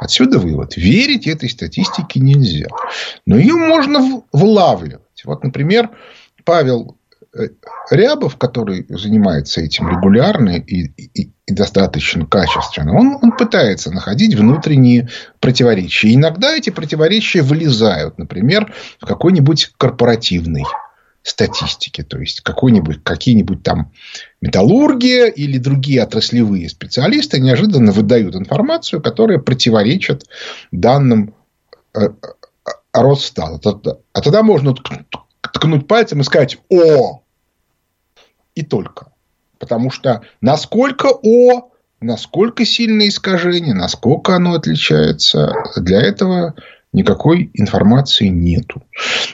Отсюда 0.00 0.38
вывод. 0.38 0.76
Верить 0.76 1.26
этой 1.26 1.48
статистике 1.48 2.20
нельзя. 2.20 2.66
Но 3.26 3.36
ее 3.36 3.54
можно 3.54 4.22
вылавливать. 4.32 5.22
Вот, 5.24 5.44
например, 5.44 5.90
Павел 6.44 6.96
Рябов, 7.90 8.36
который 8.36 8.86
занимается 8.88 9.60
этим 9.60 9.88
регулярно 9.88 10.50
и, 10.56 10.86
и, 10.96 11.30
и 11.46 11.52
достаточно 11.52 12.26
качественно, 12.26 12.98
он, 12.98 13.18
он 13.22 13.32
пытается 13.32 13.92
находить 13.92 14.34
внутренние 14.34 15.08
противоречия. 15.38 16.12
иногда 16.12 16.56
эти 16.56 16.70
противоречия 16.70 17.42
вылезают, 17.42 18.18
например, 18.18 18.74
в 19.00 19.06
какой-нибудь 19.06 19.72
корпоративной 19.76 20.64
статистике. 21.22 22.02
То 22.02 22.18
есть, 22.18 22.40
какой-нибудь, 22.40 23.04
какие-нибудь 23.04 23.62
там 23.62 23.92
металлургия 24.40 25.26
или 25.26 25.58
другие 25.58 26.02
отраслевые 26.02 26.68
специалисты 26.68 27.40
неожиданно 27.40 27.92
выдают 27.92 28.34
информацию, 28.34 29.00
которая 29.02 29.38
противоречит 29.38 30.24
данным 30.72 31.34
э, 31.94 32.00
э, 32.08 32.70
Росстата. 32.92 34.00
А 34.12 34.20
тогда 34.20 34.42
можно 34.42 34.74
ткнуть 35.52 35.86
пальцем 35.86 36.20
и 36.20 36.24
сказать 36.24 36.58
«О!» 36.70 37.19
И 38.60 38.64
только. 38.64 39.08
Потому 39.58 39.90
что 39.90 40.22
насколько 40.40 41.08
О, 41.22 41.70
насколько 42.00 42.64
сильное 42.64 43.08
искажение, 43.08 43.74
насколько 43.74 44.34
оно 44.36 44.54
отличается, 44.54 45.54
для 45.76 46.00
этого 46.00 46.54
никакой 46.92 47.50
информации 47.54 48.26
нету. 48.26 48.82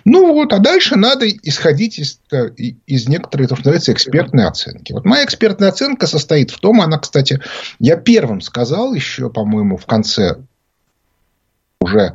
Ну 0.04 0.34
вот, 0.34 0.52
а 0.52 0.58
дальше 0.58 0.96
надо 0.96 1.26
исходить 1.28 1.98
из, 1.98 2.20
э, 2.30 2.48
из 2.50 3.08
некоторой, 3.08 3.46
то, 3.46 3.54
что 3.54 3.64
называется, 3.68 3.92
экспертной 3.92 4.44
оценки. 4.44 4.92
Вот 4.92 5.06
моя 5.06 5.24
экспертная 5.24 5.70
оценка 5.70 6.06
состоит 6.06 6.50
в 6.50 6.60
том, 6.60 6.82
она, 6.82 6.98
кстати, 6.98 7.40
я 7.78 7.96
первым 7.96 8.42
сказал 8.42 8.92
еще, 8.92 9.30
по-моему, 9.30 9.78
в 9.78 9.86
конце 9.86 10.36
уже 11.80 12.14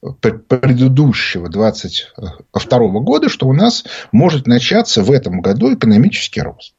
предыдущего 0.00 1.48
22 1.48 2.78
года, 3.00 3.28
что 3.28 3.46
у 3.46 3.52
нас 3.52 3.84
может 4.12 4.46
начаться 4.46 5.02
в 5.02 5.10
этом 5.10 5.40
году 5.40 5.74
экономический 5.74 6.40
рост. 6.40 6.74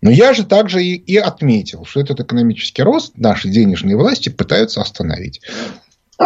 Но 0.00 0.10
я 0.10 0.32
же 0.32 0.46
также 0.46 0.82
и, 0.82 0.94
и 0.94 1.16
отметил, 1.18 1.84
что 1.84 2.00
этот 2.00 2.20
экономический 2.20 2.82
рост 2.82 3.12
наши 3.16 3.48
денежные 3.48 3.96
власти 3.96 4.30
пытаются 4.30 4.80
остановить. 4.80 5.42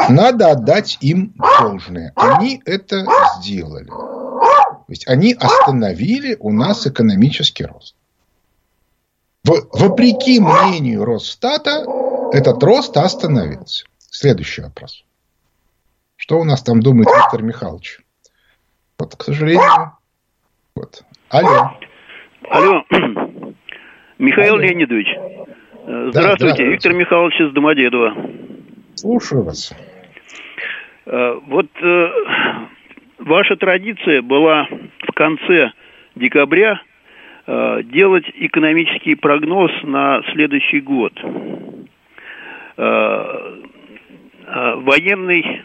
Надо 0.09 0.50
отдать 0.50 0.98
им 1.00 1.35
должное. 1.61 2.12
Они 2.14 2.62
это 2.64 3.05
сделали. 3.38 3.87
То 3.87 4.90
есть, 4.90 5.09
они 5.09 5.35
остановили 5.35 6.37
у 6.38 6.53
нас 6.53 6.87
экономический 6.87 7.64
рост. 7.64 7.94
Вопреки 9.44 10.40
мнению 10.40 11.05
Росстата, 11.05 11.85
этот 12.33 12.62
рост 12.62 12.96
остановился. 12.96 13.85
Следующий 14.11 14.62
вопрос. 14.62 15.05
Что 16.16 16.38
у 16.38 16.44
нас 16.44 16.62
там 16.62 16.81
думает 16.81 17.09
Виктор 17.09 17.42
Михайлович? 17.42 18.00
Вот, 18.98 19.14
к 19.16 19.22
сожалению. 19.22 19.92
Вот. 20.74 21.03
Алло. 21.31 21.77
Алло. 22.48 22.85
Михаил 24.18 24.55
Алло. 24.55 24.62
Леонидович. 24.62 25.09
Здравствуйте. 25.85 26.12
Да, 26.12 26.20
здравствуйте. 26.37 26.64
Виктор 26.66 26.92
Михайлович 26.94 27.40
из 27.40 27.53
Домодедова. 27.53 28.14
Слушаю 28.94 29.42
вас. 29.42 29.72
Э, 31.07 31.40
вот 31.46 31.66
э, 31.83 32.09
ваша 33.18 33.57
традиция 33.57 34.22
была 34.22 34.66
в 35.07 35.12
конце 35.12 35.72
декабря 36.14 36.81
э, 37.46 37.83
делать 37.85 38.24
экономический 38.35 39.14
прогноз 39.14 39.70
на 39.83 40.22
следующий 40.33 40.81
год. 40.81 41.12
Военный 44.46 45.62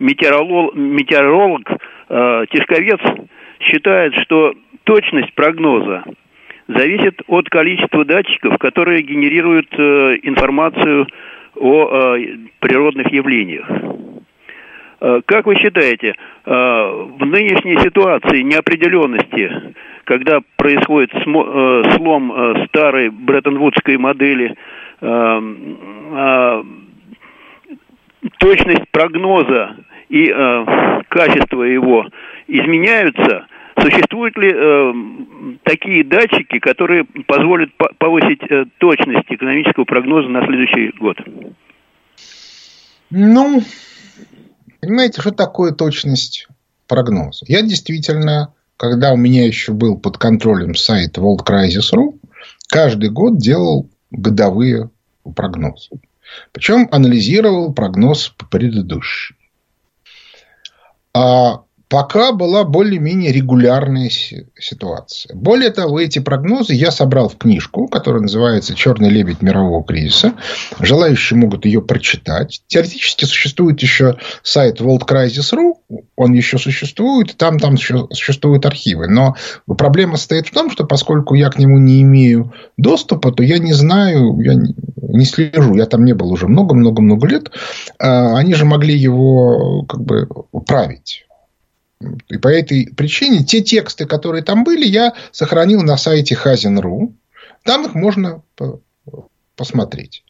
метеоролог, 0.00 0.74
метеоролог 0.74 1.62
Тишковец 2.08 3.00
считает, 3.60 4.14
что 4.22 4.54
точность 4.84 5.32
прогноза 5.34 6.02
зависит 6.66 7.20
от 7.26 7.48
количества 7.48 8.04
датчиков, 8.04 8.58
которые 8.58 9.02
генерируют 9.02 9.68
э, 9.76 10.18
информацию 10.22 11.06
о 11.56 12.16
э, 12.16 12.36
природных 12.60 13.12
явлениях. 13.12 13.68
Э, 15.00 15.20
как 15.26 15.46
вы 15.46 15.56
считаете, 15.56 16.14
в 16.44 17.24
нынешней 17.24 17.78
ситуации 17.80 18.42
неопределенности, 18.42 19.74
когда 20.04 20.40
происходит 20.56 21.10
слом 21.22 22.64
старой 22.66 23.10
Бреттон-Вудской 23.10 23.98
модели, 23.98 24.56
точность 28.38 28.90
прогноза 28.90 29.76
и 30.10 30.28
качество 31.08 31.62
его 31.62 32.06
изменяются– 32.46 33.46
Существуют 33.82 34.36
ли 34.36 34.52
э, 34.52 34.92
такие 35.62 36.04
датчики, 36.04 36.58
которые 36.58 37.04
позволят 37.04 37.70
повысить 37.98 38.42
э, 38.50 38.64
точность 38.78 39.26
экономического 39.28 39.84
прогноза 39.84 40.28
на 40.28 40.44
следующий 40.44 40.92
год? 40.98 41.16
Ну, 43.10 43.62
понимаете, 44.80 45.20
что 45.20 45.30
такое 45.30 45.72
точность 45.72 46.46
прогноза? 46.86 47.44
Я 47.48 47.62
действительно, 47.62 48.52
когда 48.76 49.12
у 49.12 49.16
меня 49.16 49.46
еще 49.46 49.72
был 49.72 49.98
под 49.98 50.18
контролем 50.18 50.74
сайт 50.74 51.16
World 51.16 51.46
Crisis.ru, 51.46 52.18
каждый 52.68 53.10
год 53.10 53.38
делал 53.38 53.88
годовые 54.10 54.90
прогнозы. 55.34 55.90
Причем 56.52 56.86
анализировал 56.90 57.72
прогноз 57.72 58.34
предыдущий. 58.50 59.36
А 61.12 61.64
пока 61.90 62.30
была 62.30 62.62
более-менее 62.62 63.32
регулярная 63.32 64.08
ситуация. 64.08 65.34
Более 65.34 65.70
того, 65.70 66.00
эти 66.00 66.20
прогнозы 66.20 66.72
я 66.72 66.92
собрал 66.92 67.28
в 67.28 67.36
книжку, 67.36 67.88
которая 67.88 68.22
называется 68.22 68.76
«Черный 68.76 69.10
лебедь 69.10 69.42
мирового 69.42 69.84
кризиса». 69.84 70.34
Желающие 70.78 71.36
могут 71.36 71.66
ее 71.66 71.82
прочитать. 71.82 72.62
Теоретически 72.68 73.24
существует 73.24 73.82
еще 73.82 74.16
сайт 74.44 74.80
worldcrisis.ru, 74.80 75.74
он 76.14 76.32
еще 76.32 76.58
существует, 76.58 77.36
там, 77.36 77.58
там 77.58 77.76
существуют 77.76 78.66
архивы. 78.66 79.08
Но 79.08 79.34
проблема 79.66 80.16
состоит 80.16 80.46
в 80.46 80.52
том, 80.52 80.70
что 80.70 80.84
поскольку 80.84 81.34
я 81.34 81.50
к 81.50 81.58
нему 81.58 81.78
не 81.78 82.02
имею 82.02 82.52
доступа, 82.76 83.32
то 83.32 83.42
я 83.42 83.58
не 83.58 83.72
знаю, 83.72 84.40
я 84.40 84.54
не 84.54 85.24
слежу, 85.24 85.74
я 85.74 85.86
там 85.86 86.04
не 86.04 86.12
был 86.12 86.30
уже 86.30 86.46
много-много-много 86.46 87.26
лет, 87.26 87.50
а 87.98 88.36
они 88.36 88.54
же 88.54 88.64
могли 88.64 88.96
его 88.96 89.84
как 89.88 90.02
бы 90.02 90.28
править. 90.66 91.24
И 92.28 92.38
по 92.38 92.48
этой 92.48 92.86
причине 92.96 93.44
те 93.44 93.60
тексты, 93.60 94.06
которые 94.06 94.42
там 94.42 94.64
были, 94.64 94.86
я 94.86 95.14
сохранил 95.32 95.82
на 95.82 95.96
сайте 95.96 96.34
Хазин.ру. 96.34 97.14
Там 97.64 97.86
их 97.86 97.94
можно 97.94 98.42
посмотреть. 99.56 100.24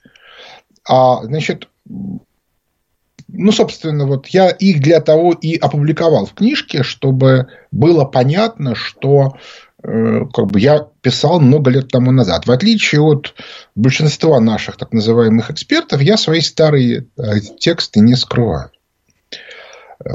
А, 0.88 1.22
значит, 1.22 1.68
ну, 3.28 3.52
собственно, 3.52 4.06
вот 4.06 4.26
я 4.28 4.50
их 4.50 4.80
для 4.80 5.00
того 5.00 5.32
и 5.32 5.56
опубликовал 5.56 6.26
в 6.26 6.34
книжке, 6.34 6.82
чтобы 6.82 7.46
было 7.70 8.04
понятно, 8.04 8.74
что 8.74 9.36
э, 9.82 10.22
как 10.34 10.46
бы 10.48 10.58
я 10.58 10.88
писал 11.02 11.38
много 11.38 11.70
лет 11.70 11.88
тому 11.88 12.10
назад. 12.10 12.46
В 12.46 12.50
отличие 12.50 13.00
от 13.00 13.34
большинства 13.76 14.40
наших 14.40 14.76
так 14.76 14.92
называемых 14.92 15.52
экспертов, 15.52 16.02
я 16.02 16.16
свои 16.16 16.40
старые 16.40 17.06
э, 17.16 17.40
тексты 17.60 18.00
не 18.00 18.16
скрываю. 18.16 18.70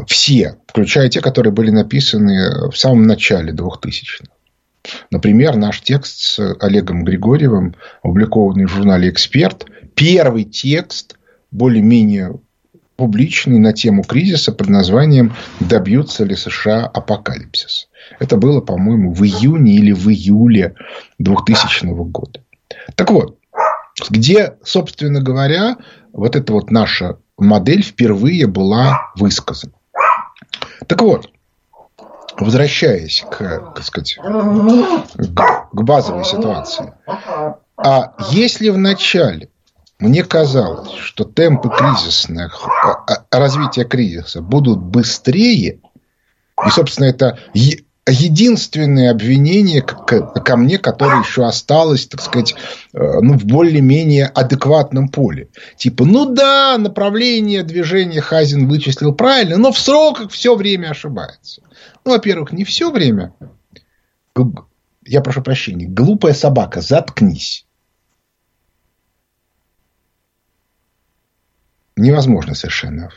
Все, 0.07 0.57
включая 0.67 1.09
те, 1.09 1.21
которые 1.21 1.53
были 1.53 1.69
написаны 1.69 2.69
в 2.71 2.77
самом 2.77 3.03
начале 3.03 3.53
2000-х. 3.53 4.25
Например, 5.11 5.55
наш 5.55 5.81
текст 5.81 6.19
с 6.19 6.55
Олегом 6.59 7.03
Григорьевым, 7.03 7.75
опубликованный 8.01 8.65
в 8.65 8.69
журнале 8.69 9.09
«Эксперт», 9.09 9.65
первый 9.95 10.43
текст, 10.43 11.17
более-менее 11.51 12.39
публичный 12.95 13.59
на 13.59 13.73
тему 13.73 14.03
кризиса 14.03 14.51
под 14.51 14.69
названием 14.69 15.33
«Добьются 15.59 16.23
ли 16.23 16.35
США 16.35 16.85
апокалипсис?». 16.85 17.89
Это 18.19 18.37
было, 18.37 18.61
по-моему, 18.61 19.13
в 19.13 19.23
июне 19.23 19.75
или 19.75 19.91
в 19.91 20.07
июле 20.09 20.75
2000 21.19 21.85
года. 22.09 22.41
Так 22.95 23.11
вот, 23.11 23.39
где, 24.09 24.55
собственно 24.63 25.21
говоря, 25.21 25.77
вот 26.13 26.35
эта 26.35 26.53
вот 26.53 26.71
наша 26.71 27.17
модель 27.37 27.83
впервые 27.83 28.47
была 28.47 29.11
высказана. 29.15 29.73
Так 30.87 31.01
вот, 31.01 31.29
возвращаясь 32.37 33.25
к, 33.29 33.73
так 33.75 33.83
сказать, 33.83 34.15
к, 34.15 35.69
к 35.71 35.81
базовой 35.81 36.25
ситуации. 36.25 36.93
А 37.77 38.13
если 38.31 38.69
в 38.69 38.77
начале 38.77 39.49
мне 39.99 40.23
казалось, 40.23 40.91
что 40.93 41.23
темпы 41.23 41.69
кризисных, 41.69 42.67
а, 42.67 43.05
а, 43.07 43.39
развития 43.39 43.85
кризиса 43.85 44.41
будут 44.41 44.79
быстрее, 44.79 45.79
и, 46.65 46.69
собственно, 46.69 47.05
это 47.05 47.39
единственное 48.07 49.09
обвинение 49.11 49.81
ко 49.81 50.57
мне, 50.57 50.77
которое 50.77 51.21
еще 51.21 51.45
осталось, 51.45 52.05
так 52.07 52.21
сказать, 52.21 52.53
э, 52.93 53.19
ну, 53.21 53.37
в 53.37 53.45
более-менее 53.45 54.27
адекватном 54.27 55.09
поле. 55.09 55.49
Типа, 55.75 56.05
ну 56.05 56.33
да, 56.33 56.77
направление 56.77 57.63
движения 57.63 58.21
Хазин 58.21 58.67
вычислил 58.67 59.13
правильно, 59.13 59.57
но 59.57 59.71
в 59.71 59.79
сроках 59.79 60.31
все 60.31 60.55
время 60.55 60.91
ошибается. 60.91 61.61
Ну, 62.03 62.11
во-первых, 62.11 62.51
не 62.51 62.63
все 62.63 62.91
время. 62.91 63.33
Я 65.03 65.21
прошу 65.21 65.41
прощения. 65.41 65.87
Глупая 65.87 66.33
собака, 66.33 66.81
заткнись. 66.81 67.65
Невозможно 71.95 72.53
совершенно. 72.53 73.09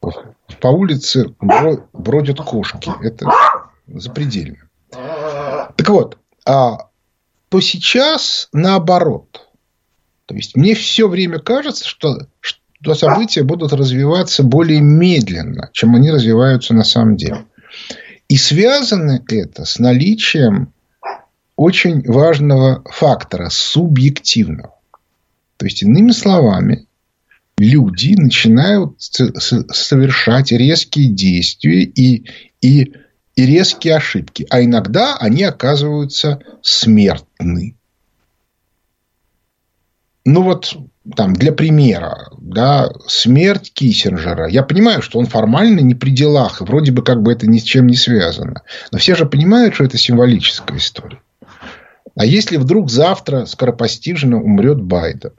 По 0.00 0.68
улице 0.68 1.34
бродят 1.40 2.38
кошки. 2.40 2.92
Это 3.02 3.26
запредельно. 3.98 4.58
Так 4.90 5.88
вот, 5.88 6.18
а, 6.46 6.88
то 7.48 7.60
сейчас 7.60 8.48
наоборот. 8.52 9.48
То 10.26 10.34
есть 10.34 10.56
мне 10.56 10.74
все 10.74 11.08
время 11.08 11.40
кажется, 11.40 11.86
что, 11.86 12.26
что 12.40 12.94
события 12.94 13.42
будут 13.42 13.72
развиваться 13.72 14.42
более 14.42 14.80
медленно, 14.80 15.70
чем 15.72 15.96
они 15.96 16.10
развиваются 16.10 16.74
на 16.74 16.84
самом 16.84 17.16
деле. 17.16 17.46
И 18.28 18.36
связано 18.36 19.24
это 19.28 19.64
с 19.64 19.80
наличием 19.80 20.72
очень 21.56 22.02
важного 22.06 22.82
фактора 22.88 23.48
субъективного. 23.50 24.74
То 25.56 25.66
есть, 25.66 25.82
иными 25.82 26.12
словами, 26.12 26.86
люди 27.58 28.14
начинают 28.14 28.94
совершать 28.98 30.52
резкие 30.52 31.08
действия 31.08 31.82
и, 31.82 32.24
и, 32.62 32.94
и 33.36 33.46
резкие 33.46 33.96
ошибки. 33.96 34.46
А 34.50 34.62
иногда 34.62 35.16
они 35.16 35.44
оказываются 35.44 36.40
смертны. 36.62 37.76
Ну 40.24 40.42
вот 40.42 40.76
там, 41.16 41.32
для 41.32 41.52
примера, 41.52 42.28
да, 42.38 42.90
смерть 43.06 43.72
Киссинджера. 43.72 44.48
Я 44.48 44.62
понимаю, 44.62 45.02
что 45.02 45.18
он 45.18 45.26
формально 45.26 45.80
не 45.80 45.94
при 45.94 46.10
делах, 46.10 46.60
и 46.60 46.64
вроде 46.64 46.92
бы 46.92 47.02
как 47.02 47.22
бы 47.22 47.32
это 47.32 47.46
ни 47.46 47.58
с 47.58 47.62
чем 47.62 47.86
не 47.86 47.96
связано. 47.96 48.62
Но 48.92 48.98
все 48.98 49.14
же 49.14 49.26
понимают, 49.26 49.74
что 49.74 49.84
это 49.84 49.96
символическая 49.96 50.76
история. 50.76 51.20
А 52.16 52.24
если 52.24 52.58
вдруг 52.58 52.90
завтра 52.90 53.46
скоропостижно 53.46 54.36
умрет 54.42 54.80
Байден? 54.80 55.32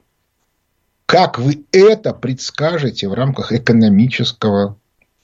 Как 1.06 1.38
вы 1.38 1.64
это 1.72 2.12
предскажете 2.12 3.08
в 3.08 3.14
рамках 3.14 3.52
экономического 3.52 4.78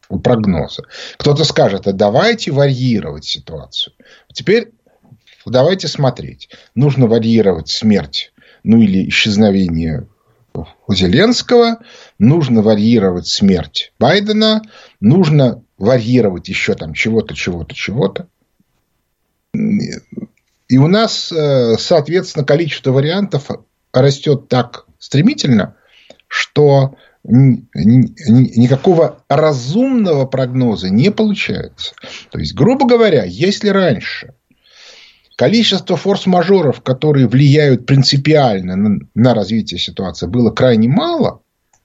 прогноза? 0.08 0.82
Кто-то 1.16 1.44
скажет, 1.44 1.86
а 1.86 1.92
давайте 1.92 2.50
варьировать 2.50 3.24
ситуацию. 3.24 3.94
Теперь 4.32 4.72
давайте 5.50 5.88
смотреть. 5.88 6.48
Нужно 6.74 7.06
варьировать 7.06 7.68
смерть, 7.68 8.32
ну 8.62 8.80
или 8.80 9.08
исчезновение 9.08 10.06
Зеленского, 10.88 11.78
нужно 12.18 12.62
варьировать 12.62 13.28
смерть 13.28 13.92
Байдена, 13.98 14.62
нужно 15.00 15.62
варьировать 15.76 16.48
еще 16.48 16.74
там 16.74 16.94
чего-то, 16.94 17.34
чего-то, 17.34 17.74
чего-то. 17.74 18.28
И 19.54 20.76
у 20.76 20.88
нас, 20.88 21.32
э, 21.32 21.76
соответственно, 21.78 22.44
количество 22.44 22.90
вариантов 22.90 23.48
растет 23.92 24.48
так 24.48 24.86
стремительно, 24.98 25.76
что 26.26 26.96
никакого 27.24 29.22
разумного 29.28 30.26
прогноза 30.26 30.88
не 30.90 31.10
получается. 31.10 31.94
То 32.30 32.38
есть, 32.38 32.54
грубо 32.54 32.86
говоря, 32.86 33.24
если 33.24 33.68
раньше 33.68 34.34
Количество 35.38 35.96
форс-мажоров, 35.96 36.82
которые 36.82 37.28
влияют 37.28 37.86
принципиально 37.86 38.98
на, 39.14 39.34
развитие 39.34 39.78
ситуации, 39.78 40.26
было 40.26 40.50
крайне 40.50 40.88
мало. 40.88 41.42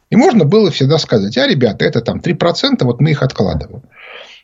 И 0.10 0.16
можно 0.16 0.44
было 0.44 0.72
всегда 0.72 0.98
сказать, 0.98 1.38
а, 1.38 1.46
ребята, 1.46 1.86
это 1.86 2.02
там 2.02 2.20
3%, 2.20 2.84
вот 2.84 3.00
мы 3.00 3.12
их 3.12 3.22
откладываем. 3.22 3.84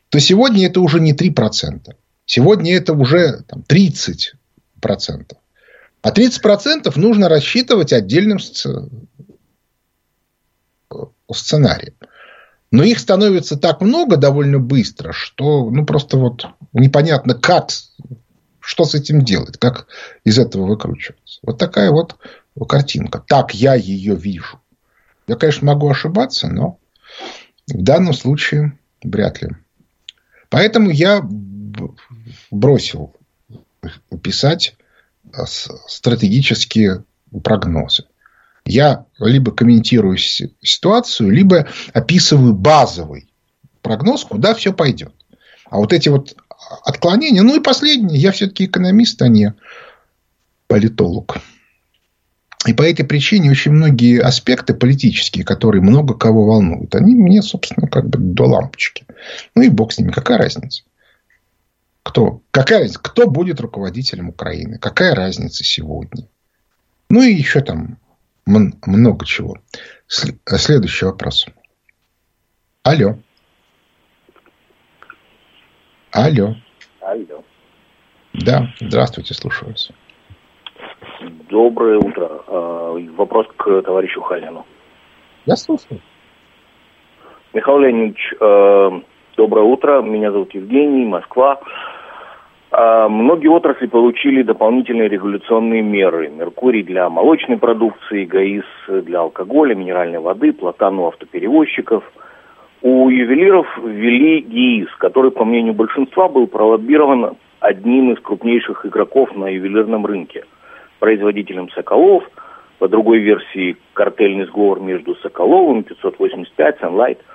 То 0.10 0.20
сегодня 0.20 0.68
это 0.68 0.80
уже 0.80 1.00
не 1.00 1.14
3%. 1.14 1.96
Сегодня 2.28 2.76
это 2.76 2.94
уже 2.94 3.42
там, 3.48 3.64
30%. 3.68 4.36
А 6.04 6.12
30% 6.12 6.94
нужно 6.96 7.30
рассчитывать 7.30 7.92
отдельным 7.92 8.38
сценарием. 11.34 11.94
Но 12.72 12.84
их 12.84 13.00
становится 13.00 13.58
так 13.58 13.82
много 13.82 14.18
довольно 14.18 14.60
быстро, 14.60 15.12
что 15.12 15.70
ну, 15.70 15.86
просто 15.86 16.18
вот 16.18 16.46
непонятно, 16.74 17.34
как 17.34 17.70
что 18.60 18.86
с 18.86 18.94
этим 18.94 19.24
делать, 19.24 19.58
как 19.58 19.88
из 20.24 20.38
этого 20.38 20.68
выкручиваться. 20.68 21.40
Вот 21.42 21.58
такая 21.58 21.90
вот 21.90 22.18
картинка. 22.68 23.24
Так 23.26 23.56
я 23.56 23.74
ее 23.74 24.16
вижу. 24.16 24.62
Я, 25.28 25.36
конечно, 25.36 25.66
могу 25.66 25.90
ошибаться, 25.90 26.48
но 26.48 26.78
в 27.68 27.82
данном 27.82 28.14
случае 28.14 28.78
вряд 29.04 29.42
ли. 29.42 29.50
Поэтому 30.50 30.92
я 30.92 31.28
бросил 32.52 33.16
писать 34.22 34.76
стратегические 35.88 37.04
прогнозы. 37.44 38.06
Я 38.70 39.08
либо 39.18 39.52
комментирую 39.52 40.16
ситуацию, 40.18 41.32
либо 41.32 41.68
описываю 41.92 42.54
базовый 42.54 43.28
прогноз, 43.82 44.24
куда 44.26 44.54
все 44.54 44.72
пойдет. 44.72 45.12
А 45.72 45.78
вот 45.78 45.92
эти 45.92 46.10
вот 46.10 46.36
отклонения. 46.86 47.42
Ну 47.42 47.56
и 47.56 47.64
последнее. 47.64 48.20
Я 48.20 48.32
все-таки 48.32 48.66
экономист, 48.66 49.20
а 49.24 49.28
не 49.28 49.56
политолог. 50.68 51.38
И 52.68 52.74
по 52.74 52.84
этой 52.84 53.06
причине 53.06 53.50
очень 53.50 53.72
многие 53.72 54.22
аспекты 54.22 54.76
политические, 54.76 55.46
которые 55.46 55.82
много 55.82 56.14
кого 56.14 56.46
волнуют, 56.46 56.94
они 56.94 57.16
мне, 57.16 57.42
собственно, 57.42 57.88
как 57.88 58.08
бы 58.08 58.20
до 58.20 58.46
лампочки. 58.46 59.08
Ну 59.56 59.64
и 59.64 59.70
бог 59.70 59.94
с 59.94 59.98
ними. 59.98 60.12
Какая 60.12 60.38
разница? 60.38 60.84
Кто? 62.04 62.44
Какая 62.52 62.82
разница? 62.82 63.00
Кто 63.02 63.28
будет 63.28 63.62
руководителем 63.62 64.30
Украины? 64.30 64.78
Какая 64.78 65.16
разница 65.16 65.64
сегодня? 65.64 66.28
Ну 67.10 67.24
и 67.24 67.34
еще 67.34 67.62
там 67.62 67.98
много 68.50 69.26
чего. 69.26 69.58
Следующий 70.08 71.06
вопрос. 71.06 71.46
Алло. 72.84 73.16
Алло. 76.12 76.56
Алло. 77.02 77.44
Да, 78.34 78.74
здравствуйте, 78.80 79.34
слушаю 79.34 79.72
вас. 79.72 79.92
Доброе 81.50 81.98
утро. 82.00 82.42
А, 82.48 82.94
вопрос 83.16 83.48
к 83.58 83.82
товарищу 83.84 84.22
Хазину. 84.22 84.66
Я 85.46 85.56
слушаю. 85.56 86.02
Михаил 87.54 87.80
Леонидович, 87.80 88.34
а, 88.40 89.02
доброе 89.38 89.66
утро. 89.66 90.02
Меня 90.02 90.32
зовут 90.32 90.54
Евгений, 90.54 91.06
Москва. 91.06 91.60
А, 92.82 93.10
многие 93.10 93.50
отрасли 93.50 93.88
получили 93.88 94.42
дополнительные 94.42 95.10
регуляционные 95.10 95.82
меры. 95.82 96.30
Меркурий 96.30 96.82
для 96.82 97.10
молочной 97.10 97.58
продукции, 97.58 98.24
ГАИС 98.24 98.64
для 99.04 99.20
алкоголя, 99.20 99.76
минеральной 99.76 100.20
воды, 100.20 100.54
платан 100.54 100.98
у 100.98 101.08
автоперевозчиков. 101.08 102.06
У 102.82 103.10
ювелиров 103.10 103.68
ввели 103.84 104.40
ГИИС, 104.40 104.96
который, 104.98 105.32
по 105.32 105.44
мнению 105.44 105.74
большинства, 105.74 106.30
был 106.30 106.48
пролоббирован 106.48 107.36
одним 107.60 108.14
из 108.14 108.20
крупнейших 108.22 108.86
игроков 108.86 109.36
на 109.36 109.50
ювелирном 109.50 110.06
рынке. 110.06 110.46
Производителем 111.00 111.70
«Соколов», 111.72 112.24
по 112.78 112.88
другой 112.88 113.20
версии 113.20 113.76
картельный 113.92 114.46
сговор 114.46 114.80
между 114.80 115.16
Соколовым, 115.16 115.84
585, 115.84 116.78
Sunlight– 116.80 117.18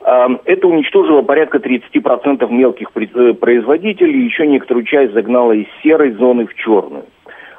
это 0.00 0.66
уничтожило 0.66 1.22
порядка 1.22 1.58
30% 1.58 2.50
мелких 2.50 2.88
э, 2.94 3.34
производителей, 3.34 4.24
еще 4.24 4.46
некоторую 4.46 4.84
часть 4.84 5.12
загнало 5.12 5.52
из 5.52 5.66
серой 5.82 6.12
зоны 6.12 6.46
в 6.46 6.54
черную. 6.54 7.04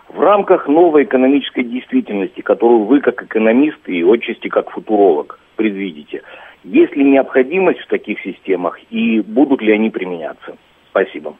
В 0.07 0.19
рамках 0.19 0.67
новой 0.67 1.03
экономической 1.03 1.63
действительности, 1.63 2.41
которую 2.41 2.85
вы 2.85 3.01
как 3.01 3.21
экономист 3.21 3.87
и 3.87 4.03
отчасти 4.03 4.47
как 4.47 4.71
футуролог 4.71 5.39
предвидите, 5.55 6.23
есть 6.63 6.95
ли 6.95 7.03
необходимость 7.03 7.81
в 7.81 7.87
таких 7.87 8.19
системах 8.21 8.79
и 8.89 9.21
будут 9.21 9.61
ли 9.61 9.73
они 9.73 9.89
применяться? 9.89 10.57
Спасибо. 10.89 11.35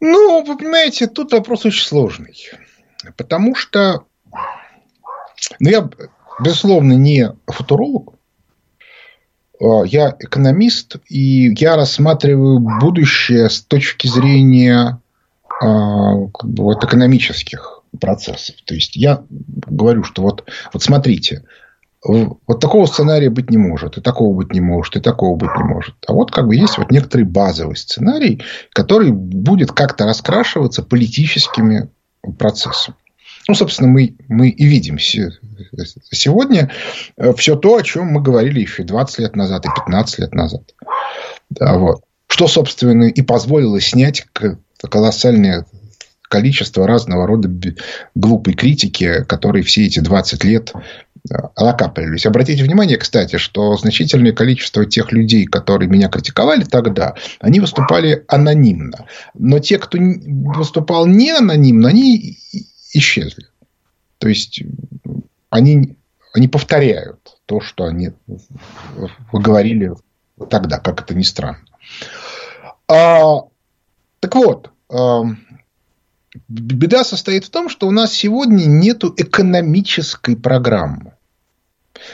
Ну, 0.00 0.42
вы 0.44 0.56
понимаете, 0.56 1.06
тут 1.06 1.32
вопрос 1.32 1.66
очень 1.66 1.84
сложный. 1.84 2.34
Потому 3.16 3.54
что 3.54 4.04
ну, 5.60 5.70
я, 5.70 5.88
безусловно, 6.42 6.94
не 6.94 7.26
футуролог, 7.46 8.14
я 9.84 10.16
экономист, 10.18 10.96
и 11.08 11.54
я 11.54 11.76
рассматриваю 11.76 12.58
будущее 12.58 13.48
с 13.48 13.60
точки 13.60 14.08
зрения 14.08 15.00
а, 15.60 16.26
как 16.28 16.50
бы, 16.50 16.64
вот, 16.64 16.82
экономических 16.82 17.82
процессов. 18.00 18.56
То 18.64 18.74
есть 18.74 18.96
я 18.96 19.22
говорю, 19.30 20.02
что 20.02 20.22
вот, 20.22 20.44
вот 20.72 20.82
смотрите, 20.82 21.44
вот 22.04 22.60
такого 22.60 22.86
сценария 22.86 23.30
быть 23.30 23.50
не 23.50 23.58
может, 23.58 23.96
и 23.96 24.00
такого 24.00 24.34
быть 24.34 24.52
не 24.52 24.60
может, 24.60 24.96
и 24.96 25.00
такого 25.00 25.36
быть 25.36 25.54
не 25.56 25.62
может. 25.62 25.94
А 26.08 26.12
вот 26.12 26.32
как 26.32 26.48
бы 26.48 26.56
есть 26.56 26.78
вот 26.78 26.90
некоторый 26.90 27.22
базовый 27.22 27.76
сценарий, 27.76 28.42
который 28.72 29.12
будет 29.12 29.70
как-то 29.70 30.04
раскрашиваться 30.04 30.82
политическими 30.82 31.90
процессами. 32.38 32.96
Ну, 33.48 33.54
собственно, 33.54 33.88
мы, 33.88 34.14
мы 34.28 34.48
и 34.48 34.64
видим 34.64 34.98
сегодня 34.98 36.70
э, 37.16 37.32
все 37.34 37.56
то, 37.56 37.76
о 37.76 37.82
чем 37.82 38.06
мы 38.06 38.22
говорили 38.22 38.60
еще 38.60 38.84
20 38.84 39.18
лет 39.18 39.36
назад 39.36 39.66
и 39.66 39.68
15 39.68 40.18
лет 40.20 40.34
назад. 40.34 40.62
Да, 41.50 41.76
вот. 41.76 42.02
Что, 42.28 42.46
собственно, 42.48 43.04
и 43.04 43.22
позволило 43.22 43.80
снять 43.80 44.26
колоссальное 44.80 45.66
количество 46.28 46.86
разного 46.86 47.26
рода 47.26 47.50
глупой 48.14 48.54
критики, 48.54 49.22
которые 49.28 49.62
все 49.62 49.84
эти 49.84 49.98
20 49.98 50.44
лет 50.44 50.72
э, 51.30 51.34
накапливались. 51.58 52.24
Обратите 52.24 52.64
внимание, 52.64 52.96
кстати, 52.96 53.36
что 53.36 53.76
значительное 53.76 54.32
количество 54.32 54.86
тех 54.86 55.12
людей, 55.12 55.44
которые 55.44 55.90
меня 55.90 56.08
критиковали 56.08 56.64
тогда, 56.64 57.16
они 57.40 57.60
выступали 57.60 58.24
анонимно. 58.28 59.06
Но 59.34 59.58
те, 59.58 59.78
кто 59.78 59.98
выступал 59.98 61.06
не 61.06 61.32
анонимно, 61.32 61.90
они 61.90 62.38
исчезли. 62.92 63.46
То 64.18 64.28
есть 64.28 64.62
они, 65.50 65.96
они 66.32 66.48
повторяют 66.48 67.38
то, 67.46 67.60
что 67.60 67.84
они 67.84 68.12
говорили 69.32 69.92
тогда, 70.48 70.78
как 70.78 71.00
это 71.02 71.14
ни 71.14 71.22
странно. 71.22 71.64
А, 72.88 73.40
так 74.20 74.34
вот, 74.34 74.70
а, 74.88 75.24
беда 76.48 77.04
состоит 77.04 77.44
в 77.44 77.50
том, 77.50 77.68
что 77.68 77.86
у 77.88 77.90
нас 77.90 78.12
сегодня 78.12 78.64
нет 78.64 79.04
экономической 79.04 80.36
программы. 80.36 81.11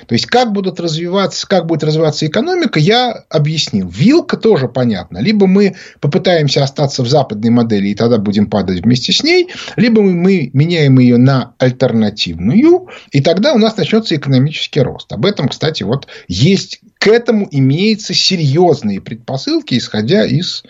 То 0.07 0.15
есть, 0.15 0.27
как 0.27 0.53
будут 0.53 0.81
развиваться, 0.81 1.47
как 1.47 1.67
будет 1.67 1.85
развиваться 1.85 2.27
экономика, 2.27 2.79
я 2.79 3.25
объяснил. 3.29 3.89
Вилка 3.89 4.37
тоже 4.37 4.69
понятно. 4.69 5.19
Либо 5.19 5.47
мы 5.47 5.77
попытаемся 6.01 6.63
остаться 6.63 7.03
в 7.03 7.09
западной 7.09 7.51
модели, 7.51 7.89
и 7.89 7.95
тогда 7.95 8.19
будем 8.19 8.49
падать 8.49 8.81
вместе 8.81 9.13
с 9.13 9.23
ней, 9.23 9.49
либо 9.77 10.03
мы 10.03 10.51
меняем 10.53 10.99
ее 10.99 11.19
на 11.19 11.55
альтернативную, 11.59 12.89
и 13.11 13.21
тогда 13.21 13.55
у 13.55 13.59
нас 13.59 13.77
начнется 13.77 14.17
экономический 14.17 14.81
рост. 14.81 15.13
Об 15.13 15.27
этом, 15.27 15.49
кстати, 15.49 15.83
вот 15.83 16.07
есть, 16.29 16.81
к 16.99 17.07
этому 17.07 17.49
имеются 17.51 18.15
серьезные 18.15 19.01
предпосылки, 19.01 19.77
исходя 19.77 20.25
из 20.25 20.65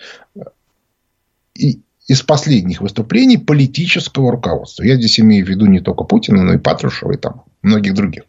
из 2.09 2.23
последних 2.23 2.81
выступлений 2.81 3.37
политического 3.37 4.31
руководства. 4.31 4.83
Я 4.83 4.95
здесь 4.95 5.19
имею 5.19 5.45
в 5.45 5.49
виду 5.49 5.67
не 5.67 5.79
только 5.79 6.03
Путина, 6.03 6.43
но 6.43 6.53
и 6.53 6.57
Патрушева 6.57 7.11
и 7.11 7.17
там 7.17 7.43
многих 7.61 7.93
других. 7.93 8.23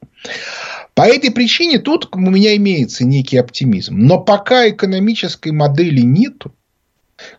По 1.01 1.07
этой 1.07 1.30
причине 1.30 1.78
тут 1.78 2.14
у 2.14 2.18
меня 2.18 2.55
имеется 2.57 3.07
некий 3.07 3.38
оптимизм. 3.38 3.96
Но 3.96 4.18
пока 4.20 4.68
экономической 4.68 5.51
модели 5.51 6.03
нету, 6.03 6.53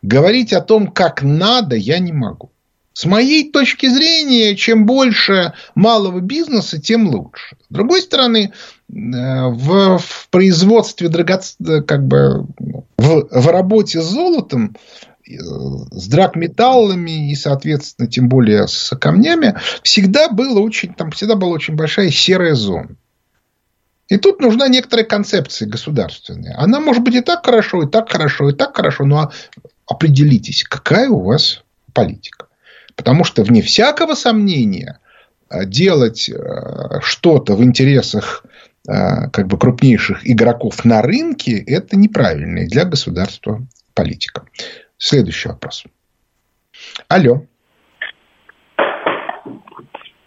говорить 0.02 0.52
о 0.52 0.62
том, 0.62 0.88
как 0.88 1.22
надо, 1.22 1.76
я 1.76 2.00
не 2.00 2.12
могу. 2.12 2.52
С 2.94 3.06
моей 3.06 3.52
точки 3.52 3.86
зрения, 3.86 4.56
чем 4.56 4.88
больше 4.88 5.54
малого 5.76 6.22
бизнеса, 6.22 6.82
тем 6.82 7.08
лучше. 7.08 7.56
С 7.70 7.72
другой 7.72 8.02
стороны, 8.02 8.50
э, 8.50 8.52
в, 8.90 10.00
в 10.00 10.30
производстве 10.32 11.08
драгоценных, 11.08 11.86
как 11.86 12.08
бы 12.08 12.48
в, 12.98 13.28
в 13.30 13.48
работе 13.48 14.02
с 14.02 14.06
золотом, 14.06 14.76
э, 15.30 15.34
с 15.36 16.08
драгметаллами 16.08 17.30
и, 17.30 17.36
соответственно, 17.36 18.10
тем 18.10 18.28
более 18.28 18.68
с 18.68 18.90
камнями, 19.00 19.54
всегда 19.84 20.30
было 20.30 20.62
очень, 20.62 20.96
там 20.96 21.12
всегда 21.12 21.36
была 21.36 21.52
очень 21.52 21.76
большая 21.76 22.10
серая 22.10 22.56
зона. 22.56 22.96
И 24.12 24.18
тут 24.18 24.42
нужна 24.42 24.68
некоторая 24.68 25.06
концепция 25.06 25.70
государственная. 25.70 26.54
Она 26.58 26.82
может 26.82 27.02
быть 27.02 27.16
и 27.16 27.22
так 27.22 27.46
хорошо, 27.46 27.84
и 27.84 27.90
так 27.90 28.12
хорошо, 28.12 28.50
и 28.50 28.54
так 28.54 28.76
хорошо, 28.76 29.06
но 29.06 29.32
определитесь, 29.88 30.66
какая 30.66 31.08
у 31.08 31.24
вас 31.24 31.64
политика. 31.94 32.48
Потому 32.98 33.24
что, 33.24 33.42
вне 33.44 33.62
всякого 33.62 34.16
сомнения, 34.16 35.00
э, 35.50 35.66
делать 35.66 36.30
э, 36.30 36.34
что-то 37.02 37.56
в 37.56 37.64
интересах 37.64 38.44
э, 38.86 39.30
как 39.32 39.48
бы 39.48 39.58
крупнейших 39.58 40.30
игроков 40.30 40.84
на 40.84 41.02
рынке– 41.02 41.64
это 41.66 41.96
неправильная 41.96 42.68
для 42.68 42.84
государства 42.84 43.66
политика. 43.94 44.44
Следующий 44.98 45.48
вопрос. 45.48 45.86
Алло. 47.08 47.46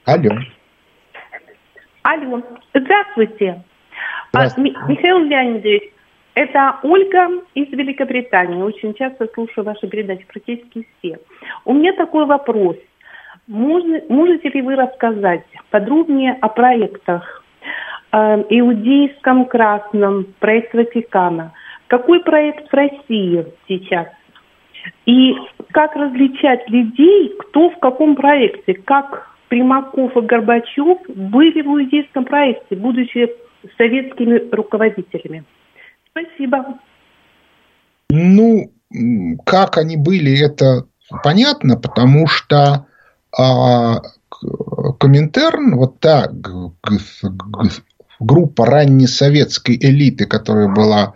Алло. 0.06 0.30
Алло. 2.02 2.42
Здравствуйте. 2.72 3.62
А, 4.34 4.48
Михаил 4.56 5.18
Леонидович, 5.20 5.82
это 6.34 6.76
Ольга 6.82 7.42
из 7.54 7.68
Великобритании. 7.68 8.62
Очень 8.62 8.94
часто 8.94 9.28
слушаю 9.32 9.64
ваши 9.64 9.86
передачи, 9.86 10.26
практически 10.26 10.86
все. 10.98 11.18
У 11.64 11.72
меня 11.72 11.92
такой 11.92 12.26
вопрос. 12.26 12.76
Можно, 13.46 14.00
можете 14.08 14.48
ли 14.48 14.62
вы 14.62 14.74
рассказать 14.74 15.44
подробнее 15.70 16.36
о 16.40 16.48
проектах 16.48 17.44
э, 18.10 18.44
иудейском 18.48 19.44
красном, 19.46 20.26
проект 20.40 20.74
Ватикана? 20.74 21.52
Какой 21.86 22.20
проект 22.24 22.70
в 22.70 22.74
России 22.74 23.46
сейчас? 23.68 24.08
И 25.06 25.36
как 25.70 25.94
различать 25.94 26.68
людей, 26.68 27.34
кто 27.38 27.70
в 27.70 27.78
каком 27.78 28.16
проекте? 28.16 28.74
Как 28.74 29.30
Примаков 29.48 30.16
и 30.16 30.20
Горбачев 30.20 30.98
были 31.08 31.62
в 31.62 31.66
иудейском 31.66 32.24
проекте, 32.24 32.74
будучи 32.74 33.30
советскими 33.76 34.50
руководителями. 34.54 35.44
Спасибо. 36.10 36.78
Ну, 38.10 38.72
как 39.44 39.78
они 39.78 39.96
были, 39.96 40.38
это 40.38 40.86
понятно, 41.22 41.76
потому 41.76 42.26
что 42.26 42.86
а, 43.36 44.00
Коминтерн, 44.98 45.76
вот 45.76 46.00
та 46.00 46.30
группа 48.20 48.66
раннесоветской 48.66 49.76
элиты, 49.76 50.26
которая 50.26 50.68
была 50.68 51.14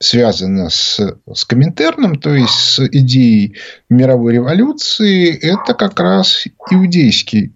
связана 0.00 0.70
с, 0.70 1.00
с 1.32 1.44
Коминтерном, 1.44 2.16
то 2.16 2.30
есть 2.30 2.54
с 2.54 2.86
идеей 2.86 3.56
мировой 3.90 4.34
революции, 4.34 5.36
это 5.36 5.74
как 5.74 5.98
раз 5.98 6.44
иудейский 6.70 7.52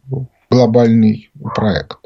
глобальный 0.50 1.30
проект. 1.54 1.98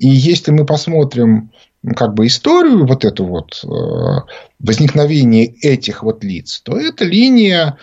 И 0.00 0.08
если 0.08 0.50
мы 0.50 0.64
посмотрим 0.64 1.50
как 1.94 2.14
бы 2.14 2.26
историю 2.26 2.86
вот 2.86 3.04
эту 3.04 3.26
вот 3.26 3.62
э, 3.62 4.32
возникновения 4.58 5.44
этих 5.44 6.02
вот 6.02 6.24
лиц, 6.24 6.62
то 6.62 6.78
это 6.78 7.04
линия 7.04 7.76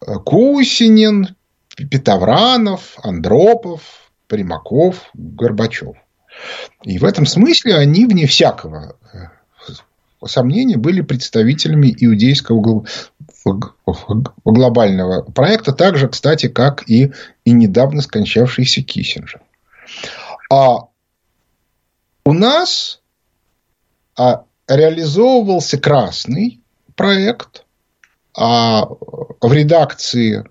Кусинин, 0.00 1.36
Петовранов, 1.76 2.94
Андропов, 3.02 3.82
Примаков, 4.28 5.10
Горбачев. 5.12 5.96
И 6.84 6.98
в 6.98 7.04
этом 7.04 7.26
смысле 7.26 7.76
они, 7.76 8.06
вне 8.06 8.26
всякого 8.26 8.96
э, 9.12 9.18
сомнения, 10.26 10.78
были 10.78 11.02
представителями 11.02 11.94
иудейского 11.98 12.86
глобального 14.46 15.20
проекта, 15.32 15.72
так 15.72 15.98
же, 15.98 16.08
кстати, 16.08 16.48
как 16.48 16.88
и, 16.88 17.12
и 17.44 17.50
недавно 17.50 18.00
скончавшийся 18.00 18.82
Киссинджер. 18.82 19.42
А 20.52 20.88
у 22.26 22.32
нас 22.34 23.00
а, 24.18 24.44
реализовывался 24.68 25.78
красный 25.78 26.60
проект 26.94 27.64
а, 28.36 28.84
в 28.84 29.50
редакции 29.50 30.44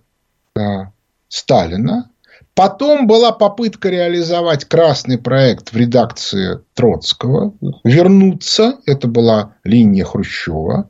а, 0.58 0.92
Сталина. 1.28 2.10
Потом 2.56 3.06
была 3.06 3.32
попытка 3.32 3.90
реализовать 3.90 4.66
красный 4.66 5.20
проект 5.20 5.72
в 5.72 5.78
редакции 5.78 6.62
Троцкого, 6.74 7.54
вернуться, 7.84 8.80
это 8.88 9.08
была 9.08 9.54
линия 9.64 10.04
Хрущева. 10.04 10.90